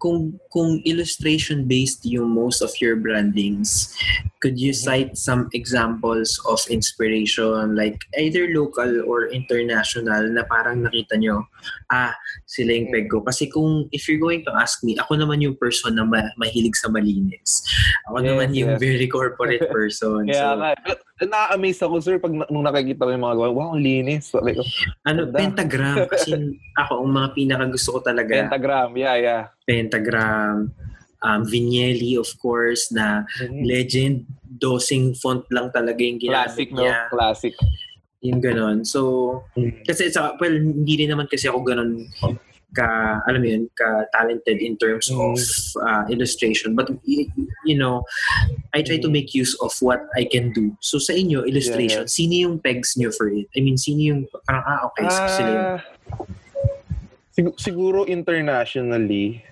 kung 0.03 0.35
kung 0.51 0.83
illustration 0.83 1.63
based 1.63 2.03
yung 2.03 2.35
most 2.35 2.59
of 2.59 2.75
your 2.83 2.99
brandings, 2.99 3.95
could 4.43 4.59
you 4.59 4.75
cite 4.75 5.15
some 5.15 5.47
examples 5.55 6.43
of 6.51 6.59
inspiration 6.67 7.79
like 7.79 8.03
either 8.19 8.51
local 8.51 9.07
or 9.07 9.31
international 9.31 10.27
na 10.35 10.43
parang 10.51 10.83
nakita 10.83 11.15
nyo, 11.23 11.47
ah, 11.95 12.11
sila 12.51 12.75
yung 12.75 12.91
peg 12.91 13.07
ko. 13.07 13.23
Kasi 13.23 13.47
kung 13.47 13.87
if 13.95 14.11
you're 14.11 14.19
going 14.19 14.43
to 14.43 14.51
ask 14.59 14.83
me, 14.83 14.99
ako 14.99 15.15
naman 15.15 15.39
yung 15.39 15.55
person 15.55 15.95
na 15.95 16.03
ma- 16.03 16.35
mahilig 16.35 16.75
sa 16.75 16.91
malinis. 16.91 17.63
Ako 18.11 18.19
Yes, 18.19 18.27
naman 18.27 18.49
yung 18.59 18.75
yes. 18.75 18.81
very 18.83 19.07
corporate 19.07 19.71
person. 19.71 20.27
Kaya 20.29 20.51
so, 20.51 20.59
nga, 20.59 20.71
na-amaze 21.23 21.81
ako, 21.87 21.95
sir, 22.03 22.19
pag 22.19 22.35
nung 22.35 22.67
nakikita 22.67 23.07
ko 23.07 23.11
yung 23.15 23.23
mga 23.23 23.37
gawa, 23.39 23.49
wow, 23.55 23.69
ang 23.79 23.83
linis. 23.83 24.35
Ko, 24.35 24.43
ano, 25.07 25.31
pentagram. 25.31 26.11
Kasi 26.11 26.35
ako, 26.83 27.07
ang 27.07 27.13
mga 27.15 27.29
pinaka 27.39 27.65
gusto 27.71 27.89
ko 27.95 27.99
talaga, 28.03 28.33
pentagram, 28.35 28.91
yeah, 28.99 29.15
yeah. 29.15 29.43
Pentagram, 29.67 30.73
um, 31.23 31.41
Vignelli, 31.47 32.19
of 32.19 32.29
course, 32.39 32.91
na 32.91 33.25
legend, 33.51 34.27
dosing 34.53 35.15
font 35.15 35.43
lang 35.51 35.71
talaga 35.73 36.01
yung 36.01 36.19
ginamit 36.21 36.53
Classic, 36.55 36.69
no? 36.71 36.83
niya. 36.83 36.97
Classic. 37.09 37.55
Yung 38.23 38.39
ganon. 38.39 38.87
So, 38.87 39.43
kasi 39.83 40.07
sa, 40.11 40.39
well, 40.39 40.55
hindi 40.55 40.95
rin 41.03 41.11
naman 41.11 41.27
kasi 41.27 41.49
ako 41.51 41.67
ganon 41.67 42.07
ka, 42.73 43.21
alam 43.29 43.43
mo 43.43 43.49
yun, 43.51 43.69
ka-talented 43.77 44.57
in 44.57 44.81
terms 44.81 45.13
Mm. 45.13 45.19
of 45.21 45.37
uh, 45.83 46.05
illustration. 46.09 46.73
But, 46.73 46.89
y- 47.05 47.29
you 47.69 47.77
know, 47.77 48.01
I 48.73 48.81
try 48.81 48.97
to 48.97 49.11
Mm. 49.11 49.17
make 49.19 49.35
use 49.37 49.53
of 49.61 49.75
what 49.85 50.09
I 50.17 50.25
can 50.25 50.55
do. 50.57 50.73
So, 50.81 50.97
sa 50.97 51.13
inyo, 51.13 51.45
illustration, 51.45 52.09
Yeah, 52.09 52.15
sino 52.15 52.33
yung 52.49 52.57
pegs 52.65 52.97
nyo 52.97 53.13
for 53.13 53.29
it? 53.29 53.51
I 53.53 53.61
mean, 53.61 53.77
sino 53.77 54.01
yung, 54.01 54.21
parang, 54.49 54.65
ah, 54.65 54.81
okay, 54.89 55.05
so 55.05 55.21
sila 55.29 55.51
yun. 55.51 55.67
Ah, 55.67 55.81
sig- 57.35 57.59
siguro 57.61 58.09
internationally, 58.09 59.45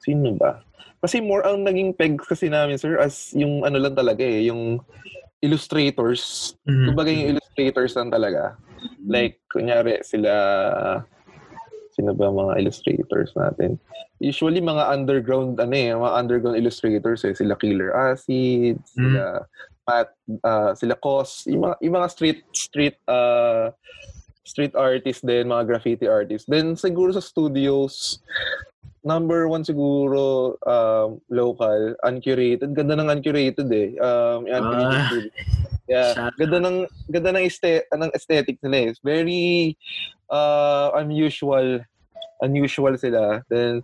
sino 0.00 0.34
ba? 0.36 0.64
Kasi 1.00 1.20
more 1.24 1.44
ang 1.44 1.64
naging 1.64 1.96
pegs 1.96 2.28
kasi 2.28 2.52
namin, 2.52 2.76
sir, 2.76 3.00
as 3.00 3.32
yung 3.32 3.64
ano 3.64 3.80
lang 3.80 3.96
talaga 3.96 4.20
eh, 4.20 4.48
yung 4.48 4.80
illustrators. 5.40 6.52
Mhm. 6.68 6.92
Kumbaga 6.92 7.08
yung 7.08 7.28
illustrators 7.36 7.92
lang 7.96 8.12
talaga. 8.12 8.60
Like, 9.04 9.40
kunyari, 9.48 10.00
sila, 10.04 10.32
sino 11.96 12.12
ba 12.12 12.28
mga 12.28 12.60
illustrators 12.60 13.32
natin? 13.32 13.80
Usually, 14.20 14.60
mga 14.60 14.92
underground, 14.92 15.56
ano 15.56 15.72
eh, 15.72 15.96
mga 15.96 16.16
underground 16.16 16.56
illustrators 16.60 17.24
eh. 17.24 17.32
Sila 17.32 17.56
Killer 17.56 17.92
Acid, 17.96 18.76
sila 18.84 19.48
Pat, 19.88 20.12
ah, 20.44 20.76
sila 20.76 20.96
Cos, 21.00 21.48
yung 21.48 21.64
mga, 21.64 21.76
yung 21.80 21.94
mga 21.96 22.08
street, 22.12 22.40
street, 22.52 22.96
uh, 23.08 23.72
street 24.44 24.76
artists 24.76 25.24
din, 25.24 25.48
mga 25.48 25.64
graffiti 25.64 26.04
artists. 26.04 26.44
Then, 26.44 26.76
siguro 26.76 27.16
sa 27.16 27.24
studios, 27.24 28.20
number 29.04 29.48
one 29.48 29.64
siguro, 29.64 30.56
um, 30.66 31.20
local, 31.30 31.94
uncurated. 32.04 32.74
Ganda 32.74 32.96
ng 32.96 33.08
uncurated 33.08 33.68
eh. 33.72 33.96
Um, 34.00 34.44
uncurated 34.46 35.30
Ah. 35.34 35.48
Yeah, 35.90 36.30
ganda 36.38 36.62
ng 36.62 36.86
ganda 37.10 37.34
ng 37.34 37.44
este, 37.50 37.82
ng 37.90 38.14
aesthetic 38.14 38.62
nila 38.62 38.76
eh. 38.78 38.86
It's 38.94 39.02
very 39.02 39.74
uh, 40.30 40.94
unusual. 40.94 41.82
Unusual 42.40 42.94
sila. 42.94 43.42
Then 43.50 43.82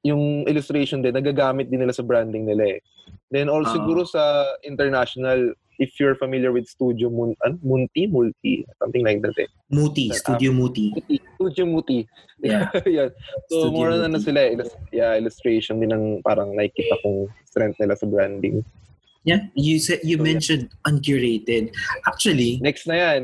yung 0.00 0.48
illustration 0.48 1.02
din 1.04 1.12
nagagamit 1.12 1.68
din 1.68 1.84
nila 1.84 1.92
sa 1.92 2.06
branding 2.06 2.48
nila 2.48 2.78
eh. 2.78 2.80
Then 3.28 3.52
also 3.52 3.74
Ah. 3.74 3.76
siguro 3.76 4.08
sa 4.08 4.22
international 4.64 5.52
if 5.78 6.00
you're 6.00 6.16
familiar 6.16 6.52
with 6.52 6.66
Studio 6.68 7.10
Mun 7.10 7.36
an, 7.44 7.58
Munti 7.64 8.10
Multi 8.10 8.66
something 8.78 9.04
like 9.04 9.22
that 9.22 9.36
eh. 9.38 9.48
Muti, 9.70 10.10
Studio 10.12 10.52
Muti. 10.52 10.92
Muti, 10.94 11.16
Studio 11.34 11.64
Muti. 11.66 11.98
Yeah. 12.40 12.70
Yan. 12.86 13.10
So 13.50 13.68
Studio 13.68 13.70
more 13.72 13.90
on 13.90 14.00
ano 14.04 14.18
Muti. 14.18 14.24
sila 14.24 14.40
yeah, 14.92 15.12
illustration 15.16 15.80
din 15.80 15.92
ang 15.92 16.04
parang 16.22 16.54
nakikita 16.56 16.96
kong 17.02 17.28
strength 17.44 17.78
nila 17.80 17.96
sa 17.96 18.06
branding. 18.06 18.64
Yeah, 19.26 19.50
you 19.58 19.82
said 19.82 20.06
you 20.06 20.16
So, 20.16 20.22
yeah. 20.22 20.30
mentioned 20.30 20.66
uncurated. 20.86 21.74
Actually, 22.06 22.62
Next 22.62 22.86
na 22.86 22.94
yan. 22.94 23.22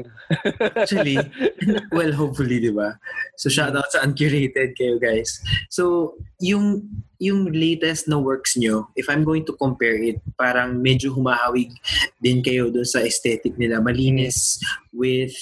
actually, 0.75 1.15
well, 1.95 2.11
hopefully, 2.11 2.59
di 2.59 2.75
ba? 2.75 2.99
So 3.39 3.47
shout 3.47 3.79
out 3.79 3.87
sa 3.95 4.03
uncurated 4.03 4.75
kayo 4.75 4.99
guys. 4.99 5.39
So 5.71 6.19
yung 6.43 6.91
yung 7.23 7.55
latest 7.55 8.11
na 8.11 8.19
works 8.19 8.59
nyo, 8.59 8.91
if 8.99 9.07
I'm 9.07 9.23
going 9.23 9.47
to 9.47 9.55
compare 9.55 9.95
it, 9.95 10.19
parang 10.35 10.83
medyo 10.83 11.15
humahawig 11.15 11.71
din 12.19 12.43
kayo 12.43 12.75
doon 12.75 12.83
sa 12.83 13.07
aesthetic 13.07 13.55
nila. 13.55 13.79
Malinis 13.79 14.59
with 14.91 15.39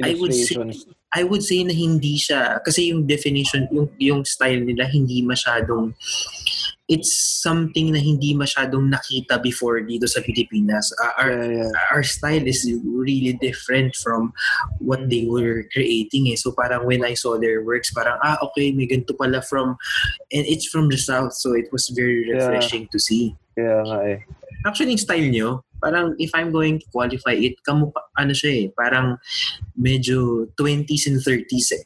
I 0.00 0.16
would 0.16 0.32
say-. 0.32 0.56
I 1.16 1.24
would 1.24 1.44
say 1.44 1.64
na 1.64 1.72
hindi 1.72 2.20
siya 2.20 2.60
kasi 2.60 2.92
yung 2.92 3.08
definition 3.08 3.64
yung 3.72 3.88
yung 3.96 4.20
style 4.28 4.60
nila 4.60 4.84
hindi 4.84 5.24
masyadong 5.24 5.96
it's 6.86 7.10
something 7.42 7.90
na 7.90 7.98
hindi 7.98 8.30
masyadong 8.30 8.86
nakita 8.94 9.42
before 9.42 9.82
dito 9.82 10.06
sa 10.06 10.22
Pilipinas. 10.22 10.86
Uh, 11.02 11.12
our 11.18 11.30
Yeah, 11.34 11.66
yeah. 11.66 11.70
our 11.90 12.02
style 12.06 12.46
is 12.46 12.62
really 12.86 13.34
different 13.42 13.98
from 13.98 14.30
what 14.78 15.10
they 15.10 15.26
were 15.26 15.66
creating 15.74 16.30
eh. 16.30 16.38
So 16.38 16.54
parang 16.54 16.86
when 16.86 17.02
I 17.02 17.18
saw 17.18 17.38
their 17.42 17.66
works, 17.66 17.90
parang 17.90 18.22
ah 18.22 18.38
okay, 18.50 18.70
may 18.70 18.86
ganito 18.86 19.18
pala 19.18 19.42
from 19.42 19.74
and 20.30 20.46
it's 20.46 20.70
from 20.70 20.86
the 20.86 20.98
south 20.98 21.34
so 21.34 21.58
it 21.58 21.68
was 21.74 21.90
very 21.90 22.22
Yeah. 22.26 22.38
refreshing 22.46 22.86
to 22.94 22.98
see. 23.02 23.34
Kaya 23.58 23.82
nga 23.82 23.98
eh. 24.06 24.18
Actually, 24.66 24.94
yung 24.94 25.02
style 25.02 25.28
nyo, 25.30 25.48
parang 25.82 26.14
if 26.18 26.30
I'm 26.34 26.50
going 26.54 26.78
to 26.82 26.86
qualify 26.94 27.34
it, 27.38 27.58
kamukha, 27.66 27.98
ano 28.18 28.30
siya 28.34 28.50
eh, 28.50 28.66
parang 28.74 29.18
medyo 29.78 30.48
20s 30.54 31.06
and 31.10 31.18
30s 31.22 31.68
eh. 31.76 31.84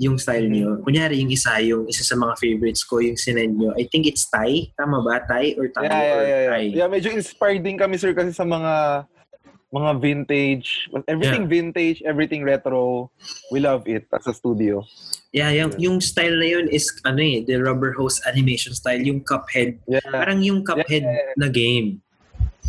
Yung 0.00 0.16
style 0.18 0.48
nyo. 0.48 0.80
Kunyari, 0.82 1.20
yung 1.20 1.30
isa, 1.30 1.58
yung 1.62 1.88
isa 1.88 2.02
sa 2.02 2.16
mga 2.18 2.34
favorites 2.38 2.82
ko, 2.84 2.98
yung 2.98 3.18
sinend 3.18 3.56
nyo. 3.56 3.74
I 3.74 3.88
think 3.90 4.06
it's 4.06 4.26
Thai. 4.30 4.70
Tama 4.78 5.02
ba? 5.02 5.22
Thai 5.24 5.54
or 5.58 5.68
Thai 5.70 5.84
Yeah, 5.86 5.92
yeah, 5.92 6.14
or 6.14 6.22
yeah, 6.22 6.40
yeah. 6.40 6.50
Thai? 6.50 6.64
Yeah, 6.70 6.88
medyo 6.88 7.08
inspired 7.14 7.62
din 7.62 7.78
kami 7.78 7.96
sir 7.96 8.14
kasi 8.14 8.32
sa 8.34 8.44
mga 8.44 9.06
mga 9.74 9.90
vintage, 9.98 10.86
everything 11.10 11.50
vintage, 11.50 11.98
everything 12.06 12.46
retro. 12.46 13.10
We 13.50 13.58
love 13.58 13.82
it 13.90 14.06
as 14.14 14.30
a 14.30 14.34
studio. 14.34 14.86
Yeah, 15.34 15.50
yung, 15.50 15.74
yung 15.82 15.98
style 15.98 16.38
na 16.38 16.46
yun 16.46 16.70
is 16.70 16.86
ano 17.02 17.18
eh, 17.18 17.42
the 17.42 17.58
rubber 17.58 17.90
hose 17.90 18.22
animation 18.22 18.70
style, 18.70 19.02
yung 19.02 19.26
Cuphead. 19.26 19.82
Yeah. 19.90 20.06
Parang 20.14 20.46
yung 20.46 20.62
Cuphead 20.62 21.02
Yeah. 21.02 21.34
na 21.34 21.50
game. 21.50 21.98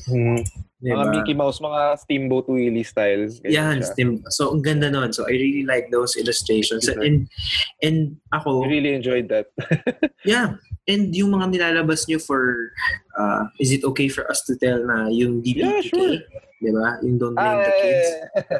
Hmm. 0.09 0.41
Diba? 0.83 1.07
Mga 1.07 1.11
Mickey 1.15 1.33
Mouse, 1.33 1.63
mga 1.63 1.81
Steamboat 2.03 2.45
Willie 2.51 2.83
style. 2.83 3.31
Ganyan 3.41 3.55
Yan, 3.55 3.77
siya. 3.79 3.87
Steam. 3.95 4.09
So, 4.27 4.51
ang 4.51 4.61
ganda 4.61 4.91
nun. 4.91 5.15
So, 5.15 5.23
I 5.23 5.31
really 5.31 5.63
like 5.63 5.87
those 5.89 6.19
illustrations. 6.19 6.83
Sure. 6.83 6.99
And, 6.99 7.31
and 7.79 8.19
ako, 8.35 8.67
We 8.67 8.79
really 8.79 8.93
enjoyed 8.93 9.31
that. 9.31 9.49
Yeah. 10.27 10.59
And 10.85 11.15
yung 11.15 11.31
mga 11.31 11.55
nilalabas 11.55 12.05
nyo 12.05 12.19
for, 12.19 12.69
uh, 13.17 13.47
is 13.57 13.71
it 13.71 13.81
okay 13.87 14.09
for 14.11 14.29
us 14.29 14.43
to 14.45 14.53
tell 14.59 14.77
na 14.83 15.07
yung 15.09 15.41
DBTK? 15.41 15.63
Yeah, 15.63 15.81
sure. 15.81 16.17
Di 16.61 16.71
ba? 16.75 16.99
Yung 17.01 17.17
Don't 17.17 17.35
Blame 17.39 17.57
Ah, 17.57 17.63
the 17.63 17.73
Kids. 17.81 18.09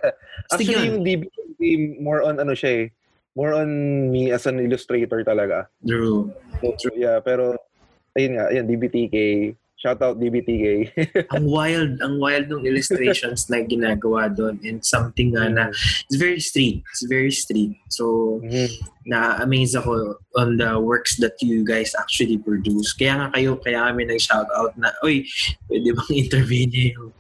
Actually, 0.55 0.65
Sige. 0.65 0.85
yung 0.87 0.97
DBT, 1.03 1.61
more 1.99 2.21
on 2.23 2.39
ano 2.39 2.53
siya 2.55 2.85
eh. 2.85 2.85
More 3.35 3.51
on 3.53 3.69
me 4.09 4.31
as 4.31 4.47
an 4.47 4.63
illustrator 4.63 5.19
talaga. 5.27 5.67
True. 5.83 6.31
So, 6.79 6.89
yeah, 6.95 7.19
pero 7.19 7.59
ayun 8.15 8.39
nga, 8.39 8.47
ayun, 8.47 8.65
DBTK. 8.71 9.15
Shout 9.85 10.01
out 10.01 10.17
DBTK. 10.17 10.89
ang 11.37 11.45
wild, 11.45 12.01
ang 12.01 12.17
wild 12.17 12.49
ng 12.49 12.65
illustrations 12.65 13.45
na 13.53 13.61
ginagawa 13.61 14.33
doon 14.33 14.57
and 14.65 14.81
something 14.81 15.37
nga 15.37 15.45
na 15.45 15.69
it's 16.09 16.17
very 16.17 16.41
street. 16.41 16.81
It's 16.89 17.05
very 17.05 17.29
street. 17.29 17.77
So, 17.93 18.41
Mhm. 18.41 18.65
na-amaze 19.05 19.77
ako 19.77 20.17
on 20.41 20.57
the 20.57 20.81
works 20.81 21.21
that 21.21 21.37
you 21.37 21.61
guys 21.61 21.93
actually 22.01 22.41
produce. 22.41 22.97
Kaya 22.97 23.13
nga 23.13 23.27
kayo, 23.37 23.61
kaya 23.61 23.85
kami 23.85 24.09
nag-shout 24.09 24.49
out 24.57 24.73
na, 24.73 24.89
Uy, 25.05 25.29
pwede 25.69 25.93
bang 25.93 26.11
intervene 26.17 26.73
niyo 26.73 26.89
yung 26.97 27.13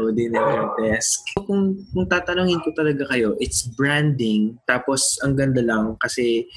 Odin 0.00 0.32
and 0.32 0.72
Desk? 0.80 1.28
Kung, 1.36 1.84
kung 1.92 2.08
tatanungin 2.08 2.64
ko 2.64 2.72
talaga 2.72 3.04
kayo, 3.12 3.36
it's 3.36 3.68
branding. 3.68 4.56
Tapos, 4.64 5.20
ang 5.20 5.36
ganda 5.36 5.60
lang 5.60 6.00
kasi 6.00 6.48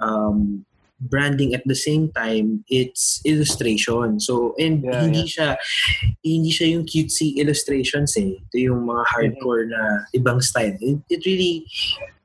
um, 0.00 0.64
branding 1.00 1.54
at 1.54 1.62
the 1.66 1.74
same 1.74 2.10
time 2.12 2.64
it's 2.68 3.20
illustration. 3.24 4.20
So 4.20 4.54
and 4.58 4.84
Yeah, 4.84 5.02
hindi 5.04 5.24
siya 5.26 5.56
hindi 6.24 6.50
siya 6.50 6.66
yung 6.78 6.86
cutesy 6.86 7.36
illustrations 7.38 8.16
eh. 8.16 8.38
Ito 8.38 8.56
yung 8.56 8.86
mga 8.86 9.04
hardcore 9.10 9.66
na 9.68 10.06
ibang 10.14 10.40
style. 10.42 10.76
It, 10.80 11.00
it 11.10 11.20
really 11.26 11.66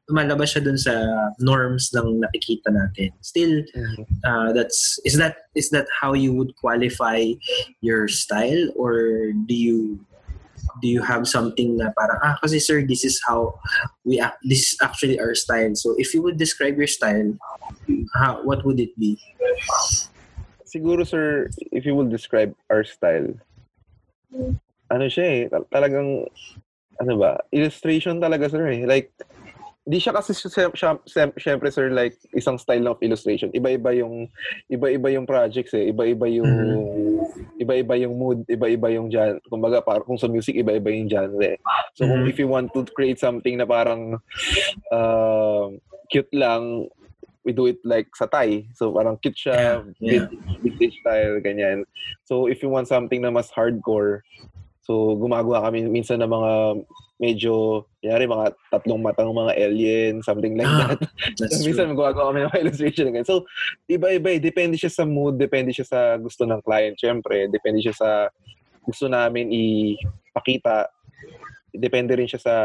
lumalabas 0.09 0.57
siya 0.57 0.65
dun 0.65 0.77
sa 0.77 1.05
norms 1.37 1.93
ng 1.93 2.25
nakikita 2.25 2.73
natin. 2.73 3.13
Still 3.21 3.61
Mhm. 3.77 4.03
uh, 4.25 4.49
that's 4.53 4.97
is 5.05 5.13
that 5.21 5.45
is 5.53 5.69
that 5.69 5.85
how 6.01 6.13
you 6.17 6.33
would 6.33 6.57
qualify 6.57 7.21
your 7.85 8.09
style? 8.09 8.73
Or 8.73 9.29
do 9.33 9.53
you 9.53 10.01
do 10.81 10.87
you 10.87 11.01
have 11.01 11.27
something 11.27 11.75
na 11.77 11.91
parang 11.97 12.19
ah 12.23 12.35
kasi 12.39 12.59
sir 12.59 12.83
this 12.85 13.03
is 13.03 13.19
how 13.25 13.53
we 14.03 14.19
act 14.19 14.39
this 14.47 14.73
is 14.73 14.75
actually 14.79 15.19
our 15.19 15.35
style. 15.35 15.75
So 15.75 15.95
if 15.97 16.13
you 16.13 16.21
would 16.23 16.37
describe 16.37 16.77
your 16.77 16.89
style 16.89 17.35
how 18.15 18.43
what 18.43 18.65
would 18.65 18.79
it 18.79 18.95
be? 18.97 19.17
Siguro, 20.69 21.01
sir, 21.01 21.49
if 21.73 21.81
you 21.81 21.97
will 21.97 22.05
describe 22.05 22.53
our 22.69 22.85
style, 22.85 23.33
ano 24.93 25.05
siya 25.09 25.25
eh, 25.25 25.41
tal- 25.49 25.65
talagang, 25.73 26.29
ano 27.01 27.13
ba, 27.17 27.41
illustration 27.49 28.21
talaga, 28.21 28.53
sir 28.53 28.69
eh. 28.69 28.85
Like, 28.85 29.09
di 29.89 29.97
siya 29.97 30.13
kasi 30.13 30.37
syempre 31.41 31.73
sir 31.73 31.89
like 31.89 32.13
isang 32.37 32.61
style 32.61 32.85
of 32.85 33.01
illustration. 33.01 33.49
Iba-iba 33.57 33.89
yung 33.97 34.29
iba-iba 34.69 35.09
yung 35.09 35.25
projects 35.25 35.73
eh. 35.73 35.89
Iba-iba 35.89 36.29
yung 36.29 36.51
iba-iba 37.57 37.97
yung 37.97 38.13
mood 38.13 38.45
iba-iba 38.45 38.93
yung 38.93 39.09
genre 39.09 39.41
kumbaga 39.49 39.81
para 39.81 40.05
kung 40.05 40.21
sa 40.21 40.29
music 40.29 40.53
iba-iba 40.61 40.93
yung 40.93 41.09
genre. 41.09 41.41
Eh. 41.41 41.57
so 41.97 42.05
kung 42.05 42.21
Mhm. 42.21 42.29
if 42.29 42.37
you 42.37 42.45
want 42.45 42.69
to 42.69 42.85
create 42.93 43.17
something 43.17 43.57
na 43.57 43.65
parang 43.65 44.21
uh, 44.93 45.65
cute 46.13 46.29
lang 46.37 46.85
we 47.41 47.49
do 47.49 47.65
it 47.65 47.81
like 47.81 48.13
sa 48.13 48.29
Thai. 48.29 48.69
So 48.77 48.93
parang 48.93 49.17
cute 49.17 49.41
siya 49.41 49.81
Yeah, 49.97 50.29
vintage 50.61 51.01
style 51.01 51.41
ganyan. 51.41 51.89
So 52.29 52.45
if 52.45 52.61
you 52.61 52.69
want 52.69 52.85
something 52.85 53.25
na 53.25 53.33
mas 53.33 53.49
hardcore 53.49 54.21
so 54.89 55.13
gumagawa 55.13 55.69
kami 55.69 55.85
minsan 55.85 56.17
ng 56.17 56.33
mga 56.33 56.51
medyo, 57.21 57.85
yari 58.01 58.25
mga 58.25 58.55
tatlong 58.73 58.97
matang 58.97 59.29
mga 59.29 59.53
alien, 59.53 60.23
something 60.25 60.57
like 60.57 60.65
Ah, 60.65 60.95
that. 60.95 61.03
That's 61.37 61.61
Minsan 61.67 61.91
true. 61.91 61.93
magagawa 61.93 62.33
kami 62.33 62.39
ng 62.41 62.55
illustration. 62.65 63.11
ganyan. 63.11 63.27
So, 63.27 63.43
iba-iba 63.85 64.33
eh. 64.33 64.41
Depende 64.41 64.79
siya 64.79 64.89
sa 64.89 65.03
mood, 65.05 65.35
depende 65.35 65.69
siya 65.69 65.83
sa 65.83 65.99
gusto 66.17 66.47
ng 66.47 66.63
client. 66.63 66.95
Siyempre, 66.97 67.45
depende 67.45 67.83
siya 67.83 67.93
sa 67.93 68.09
gusto 68.81 69.05
namin 69.05 69.51
ipakita. 69.51 70.89
Depende 71.69 72.15
rin 72.17 72.25
siya 72.25 72.39
sa 72.41 72.55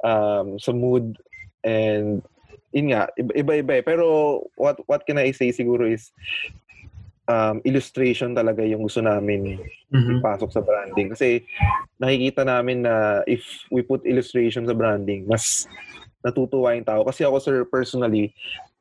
um, 0.00 0.56
sa 0.56 0.70
mood 0.72 1.18
and 1.60 2.22
yun 2.70 2.94
nga, 2.94 3.10
iba- 3.18 3.36
iba-iba 3.36 3.72
eh. 3.78 3.84
Pero 3.84 4.06
what 4.54 4.78
what 4.86 5.02
can 5.04 5.18
I 5.18 5.34
say 5.34 5.50
siguro 5.50 5.84
is 5.84 6.08
um, 7.28 7.62
illustration 7.62 8.34
talaga 8.34 8.62
yung 8.62 8.86
gusto 8.86 9.02
namin 9.02 9.58
Mhm. 9.92 10.18
ipasok 10.18 10.50
sa 10.50 10.62
branding. 10.64 11.12
Kasi 11.12 11.44
nakikita 11.98 12.42
namin 12.42 12.82
na 12.82 13.22
if 13.28 13.42
we 13.68 13.82
put 13.82 14.02
illustration 14.02 14.66
sa 14.66 14.74
branding, 14.74 15.28
mas 15.28 15.66
natutuwa 16.22 16.74
yung 16.74 16.86
tao. 16.86 17.02
Kasi 17.04 17.22
ako, 17.22 17.36
sir, 17.38 17.56
personally, 17.66 18.30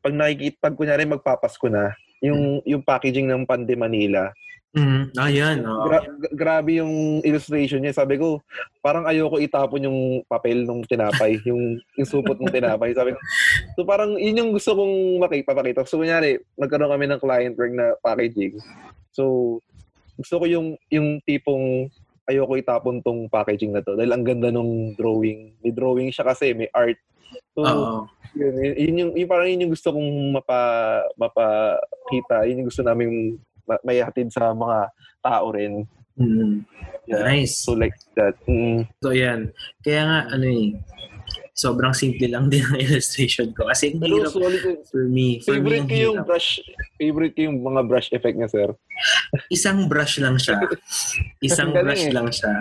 pag 0.01 0.13
nakikita, 0.13 0.57
pag 0.61 0.77
kunyari 0.77 1.05
magpapasko 1.05 1.67
na, 1.69 1.93
yung 2.21 2.61
yung 2.65 2.85
packaging 2.85 3.25
ng 3.25 3.49
Pande 3.49 3.73
Manila, 3.73 4.29
Mhm. 4.71 5.11
Ah, 5.19 5.27
yan. 5.27 5.67
oo. 5.67 5.83
gra- 5.83 6.07
gra- 6.07 6.31
grabe 6.31 6.79
yung 6.79 7.19
illustration 7.27 7.83
niya. 7.83 7.91
Sabi 7.91 8.15
ko, 8.15 8.39
parang 8.79 9.03
ayoko 9.03 9.35
itapon 9.35 9.83
yung 9.83 9.99
papel 10.31 10.63
ng 10.63 10.87
tinapay, 10.87 11.35
yung, 11.49 11.75
yung 11.99 12.07
supot 12.07 12.39
ng 12.39 12.47
tinapay. 12.47 12.95
Sabi 12.95 13.11
ko, 13.11 13.19
so 13.75 13.83
parang 13.83 14.15
yun 14.15 14.39
yung 14.39 14.51
gusto 14.55 14.71
kong 14.71 15.19
makipapakita. 15.19 15.83
So 15.83 15.99
kunyari, 15.99 16.39
nagkaroon 16.55 16.87
kami 16.87 17.05
ng 17.11 17.19
client 17.19 17.55
work 17.59 17.73
na 17.75 17.99
packaging. 17.99 18.63
So, 19.11 19.59
gusto 20.15 20.39
ko 20.39 20.45
yung, 20.47 20.79
yung 20.87 21.19
tipong 21.27 21.91
ayoko 22.31 22.55
itapon 22.55 23.03
tong 23.03 23.27
packaging 23.27 23.75
na 23.75 23.83
to 23.83 23.99
dahil 23.99 24.15
ang 24.15 24.23
ganda 24.23 24.55
nung 24.55 24.95
drawing. 24.95 25.51
May 25.59 25.75
drawing 25.75 26.15
siya 26.15 26.31
kasi, 26.31 26.55
may 26.55 26.71
art. 26.71 26.95
So, 27.51 27.67
yun, 28.39 28.55
yun, 28.55 28.75
yun 28.79 28.99
yung, 29.03 29.11
yung 29.19 29.29
parang 29.29 29.51
yun 29.51 29.67
yung 29.67 29.73
gusto 29.75 29.91
kong 29.91 30.31
mapa, 30.31 30.59
mapakita. 31.19 32.47
Yun 32.47 32.63
yung 32.63 32.69
gusto 32.71 32.83
namin 32.87 33.35
may 33.83 34.01
hatid 34.01 34.29
sa 34.29 34.51
mga 34.51 34.89
tao 35.21 35.45
rin. 35.53 35.85
Mhm. 36.19 36.65
Yeah. 37.07 37.23
Nice. 37.25 37.65
So 37.65 37.73
like 37.73 37.97
that. 38.15 38.37
Mm. 38.45 38.85
So, 39.01 39.11
yan. 39.11 39.51
Kaya 39.81 40.01
nga, 40.05 40.19
ano 40.37 40.45
eh, 40.45 40.77
sobrang 41.51 41.93
simple 41.93 42.25
lang 42.29 42.47
din 42.51 42.63
ang 42.63 42.77
illustration 42.77 43.51
ko. 43.53 43.67
Kasi 43.67 43.97
Pero 43.97 44.21
hirap 44.21 44.33
solid. 44.33 44.81
for 44.87 45.03
me. 45.05 45.41
For 45.41 45.57
Favorite 45.57 45.85
me, 45.85 45.89
ko 45.89 45.93
ang 45.93 46.03
yung 46.05 46.17
brush, 46.25 46.49
favorite 46.97 47.33
ko 47.35 47.41
yung 47.49 47.59
mga 47.61 47.81
brush 47.85 48.09
effect 48.13 48.37
niya, 48.37 48.49
sir. 48.49 48.69
Isang 49.49 49.89
brush 49.89 50.21
lang 50.21 50.37
siya. 50.37 50.57
Isang 51.47 51.73
Ang 51.73 51.83
brush 51.83 52.05
eh. 52.07 52.13
lang 52.13 52.27
siya. 52.29 52.53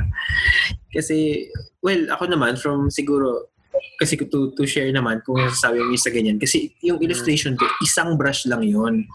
Kasi, 0.91 1.47
well, 1.85 2.01
ako 2.11 2.25
naman, 2.29 2.57
from 2.57 2.89
siguro, 2.91 3.49
kasi 3.97 4.17
to, 4.17 4.53
to 4.53 4.65
share 4.69 4.91
naman 4.93 5.23
kung 5.25 5.39
sasabi 5.49 5.81
mo 5.81 5.95
yung 5.95 6.01
sa 6.01 6.13
ganyan. 6.13 6.37
Kasi 6.37 6.73
yung 6.85 7.01
illustration 7.01 7.57
ko, 7.57 7.65
isang 7.81 8.17
brush 8.19 8.45
lang 8.45 8.65
yun. 8.67 9.07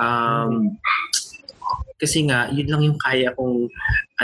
Um, 0.00 0.78
kasi 2.00 2.24
nga, 2.24 2.48
yun 2.48 2.66
lang 2.72 2.82
yung 2.82 2.98
kaya 2.98 3.36
kong, 3.36 3.68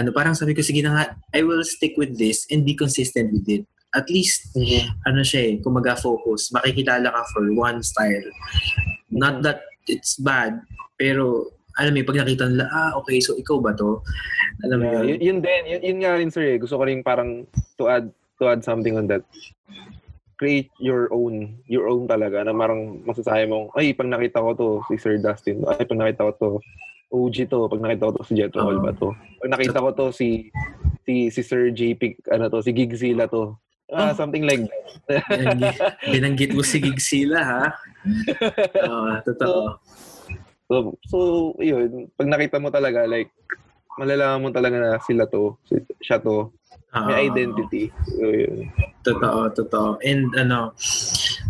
ano, 0.00 0.08
parang 0.16 0.32
sabi 0.32 0.56
ko, 0.56 0.64
sige 0.64 0.80
na 0.80 0.96
nga, 0.96 1.04
I 1.36 1.44
will 1.44 1.60
stick 1.62 1.92
with 2.00 2.16
this 2.16 2.48
and 2.48 2.64
be 2.64 2.72
consistent 2.72 3.30
with 3.36 3.44
it. 3.46 3.68
At 3.92 4.08
least, 4.08 4.56
ano 5.04 5.20
siya 5.20 5.40
eh, 5.44 5.54
kung 5.60 5.76
mag-focus, 5.76 6.56
makikilala 6.56 7.12
ka 7.12 7.22
for 7.36 7.44
one 7.52 7.84
style. 7.84 8.24
Not 9.12 9.44
that 9.44 9.68
it's 9.86 10.16
bad, 10.16 10.64
pero 10.96 11.52
alam 11.76 11.92
mo, 11.92 12.08
pag 12.08 12.24
nakita 12.24 12.48
nila, 12.48 12.66
ah, 12.72 12.92
okay, 12.96 13.20
so 13.20 13.36
ikaw 13.36 13.60
ba 13.60 13.76
to? 13.76 14.00
Alam 14.64 14.80
mo 14.80 14.84
Yeah, 14.88 15.04
yun? 15.04 15.08
yun, 15.08 15.20
yun 15.20 15.38
din, 15.44 15.62
yun, 15.68 15.80
yun 15.84 15.98
nga 16.00 16.16
rin, 16.16 16.32
sir. 16.32 16.56
Eh. 16.56 16.56
Gusto 16.56 16.80
ko 16.80 16.88
rin 16.88 17.04
parang 17.04 17.44
to 17.76 17.84
add 17.92 18.08
to 18.40 18.48
add 18.48 18.64
something 18.64 18.96
on 18.96 19.04
that. 19.08 19.24
Create 20.40 20.68
your 20.80 21.08
own, 21.12 21.56
your 21.68 21.88
own 21.88 22.04
talaga 22.08 22.44
na 22.44 22.52
marang 22.52 23.04
masasabi 23.04 23.48
mong, 23.48 23.72
ay, 23.76 23.92
pag 23.96 24.08
nakita 24.08 24.40
ko 24.40 24.50
to, 24.56 24.68
si 24.88 24.96
Sir 25.00 25.16
Dustin, 25.20 25.64
ay, 25.68 25.84
pag 25.84 26.00
nakita 26.00 26.28
ko 26.28 26.32
to, 26.36 26.50
OG 27.08 27.36
to, 27.46 27.70
pag 27.70 27.80
nakita 27.80 28.04
ko 28.04 28.12
to, 28.12 28.24
si 28.24 28.34
Jetro 28.34 28.60
Oo. 28.60 28.70
Olba 28.72 28.90
to. 28.92 29.14
Pag 29.38 29.50
nakita 29.52 29.78
ko 29.78 29.90
to, 29.92 30.06
si 30.10 30.50
si 31.06 31.30
si 31.30 31.40
Sir 31.40 31.70
JP, 31.70 32.02
ano 32.28 32.50
to, 32.50 32.58
si 32.60 32.70
Gigzilla 32.70 33.26
to. 33.26 33.54
Ah, 33.86 34.10
Oh. 34.10 34.18
something 34.18 34.42
like 34.42 34.66
that. 35.06 35.22
Binanggit, 36.02 36.50
mo 36.56 36.66
si 36.66 36.82
Gigsila, 36.82 37.38
ha? 37.38 37.64
Oo, 38.90 39.08
totoo. 39.22 39.78
So, 40.66 40.74
so, 41.06 41.18
yun, 41.62 42.10
pag 42.18 42.26
nakita 42.26 42.58
mo 42.58 42.74
talaga, 42.74 43.06
like, 43.06 43.30
malalaman 43.94 44.42
mo 44.42 44.50
talaga 44.50 44.76
na 44.76 44.90
sila 44.98 45.30
to, 45.30 45.54
si- 45.62 45.86
siya 46.02 46.18
to, 46.18 46.50
may 47.06 47.14
Oo. 47.14 47.24
identity. 47.30 47.94
So, 48.10 48.26
yun. 48.26 48.74
Totoo, 49.06 49.54
totoo. 49.54 50.02
And 50.02 50.34
ano, 50.34 50.74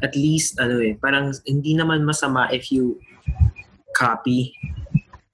at 0.04 0.12
least, 0.12 0.60
ano 0.60 0.76
eh, 0.76 0.92
parang 0.92 1.32
hindi 1.48 1.72
naman 1.72 2.04
masama 2.04 2.52
if 2.52 2.68
you 2.68 3.00
copy 3.96 4.52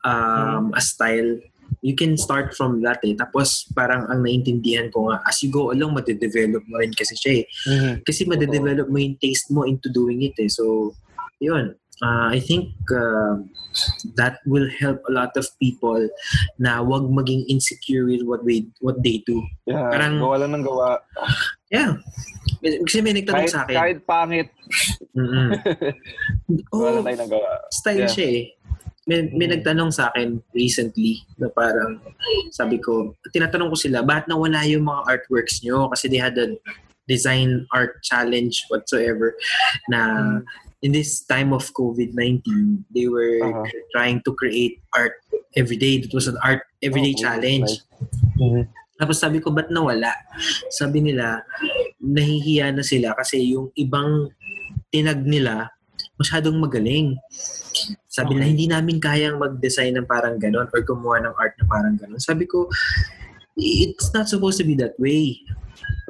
um, 0.04 0.72
a 0.74 0.80
style. 0.80 1.38
You 1.82 1.96
can 1.98 2.14
start 2.14 2.54
from 2.54 2.78
that 2.86 3.02
eh. 3.02 3.16
Tapos 3.18 3.66
parang 3.74 4.06
ang 4.06 4.22
naintindihan 4.22 4.92
ko 4.92 5.10
nga, 5.10 5.18
as 5.26 5.42
you 5.42 5.50
go 5.50 5.72
along, 5.74 5.98
madedevelop 5.98 6.62
mo 6.68 6.78
rin 6.78 6.94
kasi 6.94 7.16
siya 7.18 7.32
eh. 7.42 7.44
Kasi 8.06 8.22
madedevelop 8.22 8.86
mo 8.86 9.02
yung 9.02 9.18
taste 9.18 9.50
mo 9.50 9.66
into 9.66 9.90
doing 9.90 10.22
it 10.22 10.36
eh. 10.38 10.46
So, 10.46 10.94
yun. 11.42 11.74
Uh, 12.02 12.34
I 12.34 12.42
think 12.42 12.74
uh, 12.90 13.38
that 14.18 14.42
will 14.42 14.66
help 14.78 15.02
a 15.06 15.12
lot 15.14 15.30
of 15.38 15.46
people 15.62 16.02
na 16.58 16.82
wag 16.82 17.06
maging 17.06 17.46
insecure 17.46 18.06
with 18.06 18.26
what 18.26 18.42
they, 18.42 18.66
what 18.82 18.98
they 19.02 19.22
do. 19.22 19.38
Yeah, 19.66 19.86
Parang- 19.90 20.18
gawa 20.18 20.42
lang 20.42 20.54
ng 20.58 20.66
gawa. 20.66 20.98
Yeah. 21.70 21.98
Kasi 22.62 23.02
may 23.02 23.14
nagtanong 23.14 23.46
Kahit, 23.46 23.54
sa 23.54 23.62
akin. 23.66 23.74
kahit 23.74 23.98
pangit, 24.06 24.48
gawa 26.70 26.86
oh, 26.86 26.92
lang 26.98 27.04
tayo 27.06 27.18
ng 27.22 27.30
gawa. 27.30 27.50
style 27.70 28.02
Yeah. 28.06 28.12
siya 28.12 28.26
eh. 28.28 28.42
May, 29.02 29.26
may 29.34 29.50
Mm. 29.50 29.54
nagtanong 29.58 29.90
sa 29.90 30.14
akin 30.14 30.38
recently 30.54 31.26
na 31.34 31.50
parang 31.50 31.98
sabi 32.54 32.78
ko, 32.78 33.18
tinatanong 33.34 33.74
ko 33.74 33.76
sila, 33.76 33.98
bakit 34.06 34.30
nawala 34.30 34.62
yung 34.62 34.86
mga 34.86 35.02
artworks 35.10 35.58
nyo? 35.66 35.90
Kasi 35.90 36.06
they 36.06 36.22
had 36.22 36.38
a 36.38 36.54
design 37.10 37.66
art 37.74 37.98
challenge 38.06 38.62
whatsoever 38.70 39.34
na 39.90 39.98
Mm. 40.38 40.38
in 40.82 40.90
this 40.94 41.26
time 41.26 41.50
of 41.50 41.66
COVID-19, 41.74 42.86
they 42.94 43.10
were 43.10 43.42
Uh-huh. 43.42 43.66
trying 43.90 44.22
to 44.22 44.30
create 44.34 44.78
art 44.94 45.18
everyday. 45.58 45.98
That 45.98 46.14
was 46.14 46.30
an 46.30 46.38
art 46.42 46.62
everyday 46.78 47.14
Oh, 47.18 47.22
challenge. 47.22 47.70
Mhm. 48.38 48.66
Tapos 48.98 49.18
sabi 49.18 49.42
ko, 49.42 49.50
ba't 49.50 49.66
nawala? 49.66 50.14
Sabi 50.70 51.02
nila, 51.02 51.42
nahihiya 51.98 52.70
na 52.70 52.86
sila 52.86 53.18
kasi 53.18 53.50
yung 53.50 53.70
ibang 53.74 54.30
tinag 54.94 55.26
nila, 55.26 55.70
masyadong 56.18 56.58
magaling. 56.62 57.18
Sabi 58.08 58.36
Okay. 58.36 58.48
hindi 58.52 58.66
namin 58.68 59.00
kayang 59.00 59.40
mag-design 59.40 59.96
ng 59.96 60.06
parang 60.06 60.36
ganon 60.36 60.68
or 60.68 60.80
gumawa 60.84 61.22
ng 61.24 61.34
art 61.40 61.56
na 61.56 61.64
parang 61.64 61.96
ganon. 61.96 62.20
Sabi 62.20 62.44
ko, 62.44 62.68
it's 63.56 64.12
not 64.12 64.28
supposed 64.28 64.60
to 64.60 64.66
be 64.66 64.76
that 64.76 64.96
way. 65.00 65.40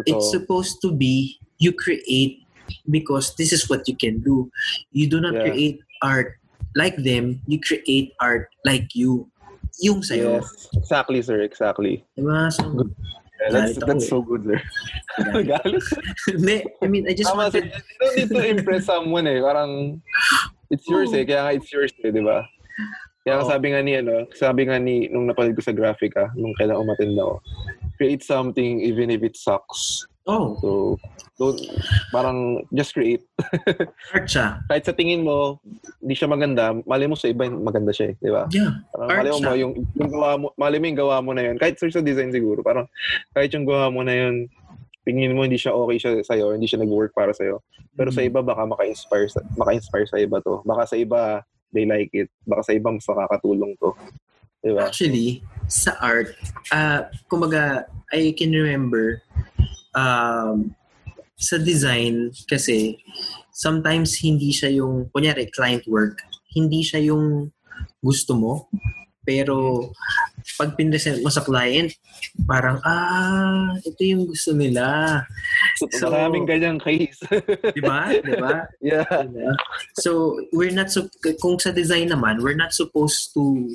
It's 0.06 0.30
Totoo. 0.30 0.34
supposed 0.42 0.82
to 0.82 0.90
be, 0.90 1.38
you 1.58 1.72
create 1.72 2.42
because 2.90 3.34
this 3.36 3.52
is 3.52 3.68
what 3.70 3.86
you 3.86 3.94
can 3.94 4.18
do. 4.20 4.50
You 4.90 5.06
do 5.06 5.20
not 5.20 5.34
Yeah. 5.34 5.46
create 5.50 5.78
art 6.02 6.38
like 6.74 6.96
them, 6.98 7.38
you 7.46 7.60
create 7.60 8.16
art 8.18 8.48
like 8.64 8.96
you. 8.96 9.28
Yung 9.80 10.02
sa'yo. 10.04 10.40
Yes. 10.40 10.68
Exactly, 10.76 11.20
sir. 11.22 11.40
Exactly. 11.40 12.04
Diba? 12.16 12.52
So, 12.52 12.92
that's 13.50 13.74
that's 13.82 14.04
eh. 14.04 14.12
so 14.12 14.22
good, 14.22 14.44
sir. 14.44 14.60
Galit. 15.50 15.82
Hindi, 16.28 16.56
I 16.82 16.86
mean, 16.86 17.04
I 17.08 17.14
just 17.14 17.30
Tama, 17.30 17.50
wanted, 17.50 17.72
You 17.72 17.98
don't 17.98 18.16
need 18.16 18.30
to 18.30 18.42
impress 18.46 18.84
someone 18.86 19.26
eh. 19.26 19.40
Parang, 19.42 20.02
it's 20.70 20.86
yours 20.86 21.10
Oo. 21.10 21.18
eh. 21.18 21.24
Kaya 21.26 21.40
nga 21.48 21.52
it's 21.56 21.70
yours 21.72 21.92
eh, 22.04 22.12
di 22.12 22.22
ba? 22.22 22.46
Kaya 23.26 23.42
Oo. 23.42 23.48
sabi 23.50 23.74
nga 23.74 23.80
ni, 23.82 23.92
ano, 23.98 24.26
sabi 24.34 24.66
nga 24.66 24.78
ni, 24.78 25.08
nung 25.10 25.26
napanood 25.26 25.56
ko 25.58 25.62
sa 25.62 25.74
graphic 25.74 26.14
ah, 26.18 26.30
nung 26.38 26.54
kailan 26.58 26.78
umattend 26.78 27.18
ako, 27.18 27.42
create 27.98 28.22
something 28.22 28.82
even 28.82 29.10
if 29.10 29.22
it 29.22 29.34
sucks. 29.38 30.06
Oh, 30.26 30.54
So, 30.60 30.68
don't, 31.38 31.58
parang, 32.12 32.62
just 32.72 32.94
create. 32.94 33.22
art 34.14 34.26
siya. 34.28 34.62
Kahit 34.70 34.84
sa 34.86 34.94
tingin 34.94 35.26
mo, 35.26 35.58
hindi 35.98 36.14
siya 36.14 36.30
maganda, 36.30 36.76
mali 36.86 37.06
mo 37.06 37.16
sa 37.18 37.26
iba, 37.28 37.48
maganda 37.50 37.90
siya 37.90 38.12
eh, 38.12 38.14
di 38.20 38.30
ba? 38.30 38.46
Yeah. 38.54 38.82
Parang 38.94 39.08
Art 39.10 39.18
mali 39.24 39.30
mo, 39.30 39.38
siya. 39.40 39.54
yung, 39.58 39.72
yung 39.98 40.10
gawa 40.12 40.30
mo, 40.38 40.46
mali 40.54 40.76
mo 40.78 40.84
yung 40.86 41.00
gawa 41.00 41.16
mo 41.22 41.30
na 41.34 41.42
yun. 41.50 41.56
Kahit 41.58 41.80
sa 41.80 42.02
design 42.04 42.30
siguro, 42.30 42.62
parang 42.62 42.86
kahit 43.34 43.50
yung 43.54 43.66
gawa 43.66 43.90
mo 43.90 44.02
na 44.06 44.14
yun, 44.14 44.46
tingin 45.02 45.34
mo 45.34 45.42
hindi 45.42 45.58
siya 45.58 45.74
okay 45.74 45.98
siya 45.98 46.12
sa'yo, 46.22 46.54
hindi 46.54 46.70
siya 46.70 46.78
nag-work 46.78 47.10
para 47.10 47.34
sa'yo. 47.34 47.58
Pero 47.98 48.14
sa 48.14 48.22
Mm. 48.22 48.28
iba 48.30 48.40
baka 48.46 48.62
maka-inspire 48.62 49.26
sa, 49.26 49.42
maka-inspire 49.58 50.06
sa 50.06 50.18
iba 50.22 50.38
to. 50.38 50.62
Baka 50.62 50.86
sa 50.86 50.94
iba 50.94 51.42
they 51.74 51.82
like 51.88 52.12
it. 52.14 52.30
Baka 52.46 52.62
sa 52.70 52.72
iba 52.76 52.94
mas 52.94 53.02
makakatulong 53.10 53.74
to. 53.82 53.90
Di 54.62 54.70
ba? 54.70 54.86
Actually, 54.86 55.42
sa 55.66 55.98
art, 55.98 56.30
uh, 56.70 57.10
kumbaga, 57.26 57.90
I 58.14 58.30
can 58.38 58.54
remember, 58.54 59.18
um, 59.96 60.74
sa 61.36 61.56
design, 61.58 62.30
kasi, 62.46 62.98
sometimes 63.52 64.18
hindi 64.22 64.54
siya 64.54 64.70
yung, 64.82 65.10
kunyari, 65.10 65.50
client 65.50 65.84
work, 65.88 66.22
hindi 66.54 66.84
siya 66.84 67.12
yung 67.12 67.50
gusto 68.00 68.36
mo, 68.36 68.68
pero, 69.22 69.86
pag 70.58 70.74
pinresent 70.74 71.22
mo 71.22 71.30
sa 71.30 71.46
client, 71.46 71.94
parang, 72.42 72.82
ah, 72.82 73.70
ito 73.86 74.02
yung 74.02 74.26
gusto 74.26 74.50
nila. 74.50 75.22
So, 75.78 76.10
maraming 76.10 76.50
ganyang 76.50 76.82
case. 76.82 77.22
Di 77.70 77.82
ba? 77.82 78.10
Di 78.10 78.34
ba? 78.34 78.66
yeah. 78.82 79.06
Diba? 79.06 79.54
So, 80.02 80.42
we're 80.50 80.74
not 80.74 80.90
so 80.90 81.06
kung 81.38 81.62
sa 81.62 81.70
design 81.70 82.10
naman, 82.10 82.42
we're 82.42 82.58
not 82.58 82.74
supposed 82.74 83.30
to 83.38 83.70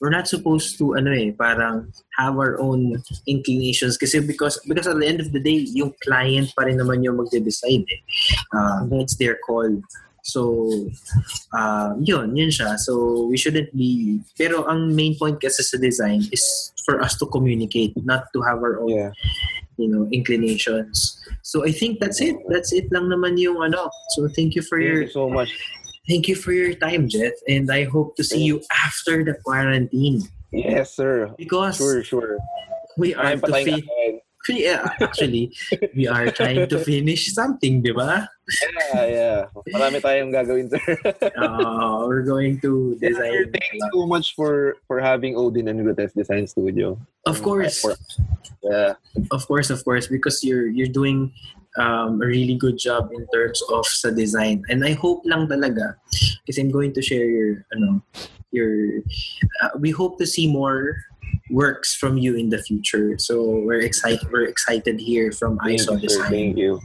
we're 0.00 0.12
not 0.12 0.28
supposed 0.28 0.78
to 0.78 0.96
ano 0.96 1.12
eh, 1.12 1.32
parang 1.32 1.92
have 2.18 2.36
our 2.36 2.60
own 2.60 3.00
inclinations 3.26 3.96
kasi 3.96 4.20
because 4.20 4.60
because 4.68 4.86
at 4.86 4.98
the 4.98 5.06
end 5.06 5.20
of 5.20 5.32
the 5.32 5.40
day, 5.40 5.64
yung 5.72 5.92
client 6.04 6.52
pa 6.56 6.64
rin 6.68 6.76
naman 6.76 7.04
yung 7.04 7.16
magde-decide 7.16 7.84
eh. 7.88 8.00
Uh. 8.52 8.84
It's 9.00 9.16
their 9.16 9.38
call. 9.44 9.82
So, 10.26 10.66
um, 11.54 12.02
yun, 12.02 12.34
yun 12.34 12.50
siya. 12.50 12.74
So, 12.82 13.30
we 13.30 13.38
shouldn't 13.38 13.70
be... 13.70 14.18
Pero 14.34 14.66
ang 14.66 14.90
main 14.90 15.14
point 15.14 15.38
kasi 15.38 15.62
sa 15.62 15.78
design 15.78 16.26
is 16.34 16.74
for 16.82 16.98
us 16.98 17.14
to 17.22 17.26
communicate, 17.30 17.94
not 18.02 18.26
to 18.34 18.42
have 18.42 18.58
our 18.58 18.82
own 18.82 18.90
Yeah. 18.90 19.14
you 19.78 19.88
know, 19.88 20.08
inclinations. 20.10 21.20
So 21.42 21.64
I 21.64 21.70
think 21.70 22.00
that's 22.00 22.20
it. 22.20 22.36
That's 22.48 22.72
it 22.72 22.88
lang 22.90 23.12
naman 23.12 23.38
yung 23.38 23.62
ano. 23.62 23.90
So 24.16 24.26
thank 24.28 24.56
you 24.56 24.62
for 24.62 24.80
Thank 24.80 24.88
your 24.88 25.02
you 25.04 25.12
so 25.12 25.28
much. 25.28 25.52
Thank 26.08 26.28
you 26.28 26.34
for 26.34 26.52
your 26.52 26.74
time, 26.74 27.08
Jeff. 27.08 27.34
And 27.48 27.70
I 27.70 27.84
hope 27.84 28.16
to 28.16 28.24
see 28.24 28.42
you 28.42 28.62
after 28.70 29.24
the 29.24 29.34
quarantine. 29.44 30.22
Yes, 30.52 30.94
sir. 30.96 31.34
Because 31.36 31.76
Sure, 31.76 32.02
sure. 32.02 32.38
we 32.96 33.14
are 33.14 33.36
pa 33.36 33.46
to 33.46 33.52
fi- 33.52 34.22
yeah, 34.48 34.86
actually, 35.02 35.50
we 35.96 36.06
are 36.06 36.30
trying 36.30 36.68
to 36.70 36.78
finish 36.78 37.34
something, 37.34 37.82
di 37.82 37.90
ba? 37.90 38.30
Yeah, 38.94 39.06
yeah. 39.10 39.38
Marami 39.74 39.98
tayong 39.98 40.30
gagawin, 40.30 40.70
sir. 40.70 40.86
Uh, 41.34 42.04
we're 42.06 42.22
going 42.22 42.62
to 42.62 42.94
design. 43.02 43.50
thank 43.50 43.70
you 43.74 43.82
so 43.90 44.06
much 44.06 44.38
for 44.38 44.78
for 44.86 45.02
having 45.02 45.34
Odin 45.34 45.66
and 45.66 45.82
Grotesque 45.82 46.14
Design 46.14 46.46
Studio. 46.46 46.94
Of 47.26 47.42
course, 47.42 47.82
yeah. 48.62 48.94
of 49.34 49.42
course, 49.50 49.66
of 49.74 49.82
course, 49.82 50.06
because 50.06 50.38
you're 50.46 50.70
you're 50.70 50.94
doing 50.94 51.34
um, 51.78 52.22
a 52.22 52.26
really 52.26 52.56
good 52.56 52.78
job 52.78 53.10
in 53.12 53.26
terms 53.32 53.62
of 53.72 53.86
sa 53.86 54.10
design. 54.10 54.64
And 54.68 54.84
I 54.84 54.92
hope 54.92 55.22
lang 55.24 55.48
talaga, 55.48 55.96
kasi 56.46 56.60
I'm 56.60 56.70
going 56.70 56.92
to 56.94 57.02
share 57.02 57.26
your, 57.26 57.64
ano, 57.72 58.02
your, 58.50 59.02
uh, 59.62 59.76
we 59.78 59.90
hope 59.90 60.18
to 60.18 60.26
see 60.26 60.46
more 60.46 60.96
works 61.50 61.94
from 61.94 62.18
you 62.18 62.34
in 62.34 62.50
the 62.50 62.58
future. 62.58 63.18
So 63.18 63.62
we're 63.62 63.82
excited. 63.82 64.26
We're 64.32 64.48
excited 64.48 64.98
here 65.00 65.32
from 65.32 65.58
Thank 65.62 65.80
ISO 65.80 66.00
you, 66.00 66.08
sir. 66.08 66.24
Design. 66.26 66.30
Thank 66.30 66.56
you. 66.58 66.80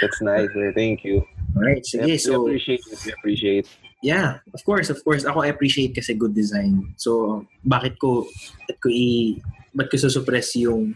That's 0.00 0.20
nice, 0.22 0.48
sir. 0.54 0.72
Thank 0.74 1.04
you. 1.04 1.26
All 1.56 1.62
right. 1.62 1.82
Sige, 1.82 2.20
so 2.20 2.46
appreciate 2.46 2.82
it. 2.90 2.98
We 3.04 3.12
appreciate. 3.12 3.66
yeah, 4.02 4.38
of 4.54 4.62
course, 4.64 4.90
of 4.90 5.02
course. 5.02 5.24
Ako 5.24 5.42
I 5.42 5.50
appreciate 5.50 5.94
kasi 5.94 6.14
good 6.14 6.34
design. 6.34 6.94
So 6.96 7.42
bakit 7.66 7.98
ko, 7.98 8.26
bakit 8.66 8.78
ko 8.78 8.88
i, 8.90 9.38
bakit 9.74 9.90
ko 9.90 9.96
susuppress 10.06 10.54
yung 10.54 10.94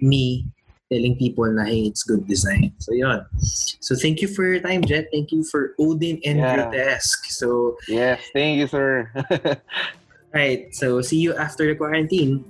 me 0.00 0.44
telling 0.92 1.16
people 1.16 1.48
na 1.48 1.64
hey, 1.64 1.88
it's 1.88 2.04
good 2.04 2.28
design. 2.28 2.76
So 2.78 2.92
yun. 2.92 3.24
So 3.80 3.96
thank 3.96 4.20
you 4.20 4.28
for 4.28 4.44
your 4.44 4.60
time, 4.60 4.84
Jet. 4.84 5.08
Thank 5.08 5.32
you 5.32 5.40
for 5.48 5.72
Odin 5.80 6.20
and 6.28 6.44
Yeah. 6.44 6.68
Grotesque. 6.68 7.32
So 7.32 7.80
Yes, 7.88 8.20
thank 8.36 8.60
you, 8.60 8.68
sir. 8.68 9.08
right. 10.36 10.68
So 10.76 11.00
see 11.00 11.18
you 11.24 11.32
after 11.34 11.64
the 11.64 11.74
quarantine. 11.74 12.44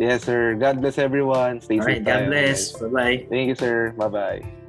yes, 0.00 0.24
sir. 0.24 0.56
God 0.56 0.80
bless 0.80 0.96
everyone. 0.96 1.60
Stay 1.60 1.78
All 1.78 1.84
safe. 1.84 2.00
right. 2.00 2.04
God 2.04 2.26
bless. 2.32 2.72
Bye 2.80 2.88
bye. 2.88 3.16
Thank 3.28 3.48
you, 3.52 3.56
sir. 3.60 3.92
Bye-bye. 4.00 4.63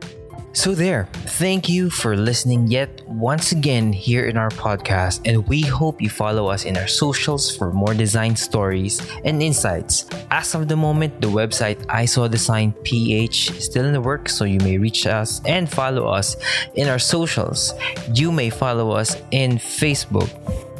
So, 0.55 0.73
there, 0.73 1.09
thank 1.35 1.67
you 1.67 1.89
for 1.89 2.15
listening 2.15 2.67
yet 2.67 3.05
once 3.05 3.51
again 3.51 3.91
here 3.91 4.25
in 4.25 4.37
our 4.37 4.49
podcast, 4.49 5.19
and 5.25 5.45
we 5.49 5.59
hope 5.59 6.01
you 6.01 6.09
follow 6.09 6.47
us 6.47 6.63
in 6.63 6.77
our 6.77 6.87
socials 6.87 7.53
for 7.53 7.73
more 7.73 7.93
design 7.93 8.37
stories 8.37 9.03
and 9.25 9.43
insights. 9.43 10.05
As 10.31 10.55
of 10.55 10.69
the 10.69 10.77
moment, 10.77 11.19
the 11.19 11.27
website 11.27 11.85
I 11.89 12.05
Saw 12.05 12.29
Design 12.29 12.71
PH 12.83 13.51
is 13.51 13.65
still 13.65 13.83
in 13.83 13.91
the 13.91 13.99
works, 13.99 14.33
so 14.33 14.45
you 14.45 14.59
may 14.59 14.77
reach 14.77 15.05
us 15.05 15.41
and 15.43 15.69
follow 15.69 16.07
us 16.07 16.37
in 16.75 16.87
our 16.87 16.99
socials. 16.99 17.73
You 18.13 18.31
may 18.31 18.49
follow 18.49 18.91
us 18.91 19.17
in 19.31 19.57
Facebook. 19.57 20.31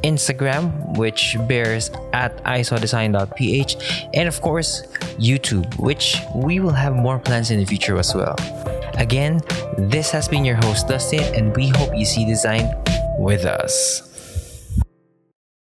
Instagram, 0.03 0.97
which 0.97 1.35
bears 1.47 1.89
at 2.13 2.37
isodesign.ph, 2.43 3.75
and 4.13 4.27
of 4.27 4.39
course, 4.39 4.85
YouTube, 5.17 5.65
which 5.79 6.17
we 6.35 6.59
will 6.59 6.77
have 6.77 6.93
more 6.93 7.17
plans 7.17 7.49
in 7.49 7.59
the 7.59 7.65
future 7.65 7.97
as 7.97 8.13
well. 8.13 8.35
Again, 8.97 9.41
this 9.77 10.09
has 10.11 10.27
been 10.27 10.45
your 10.45 10.55
host, 10.55 10.87
Dustin, 10.87 11.23
and 11.35 11.55
we 11.55 11.67
hope 11.67 11.95
you 11.95 12.05
see 12.05 12.25
design 12.25 12.73
with 13.17 13.45
us. 13.45 14.14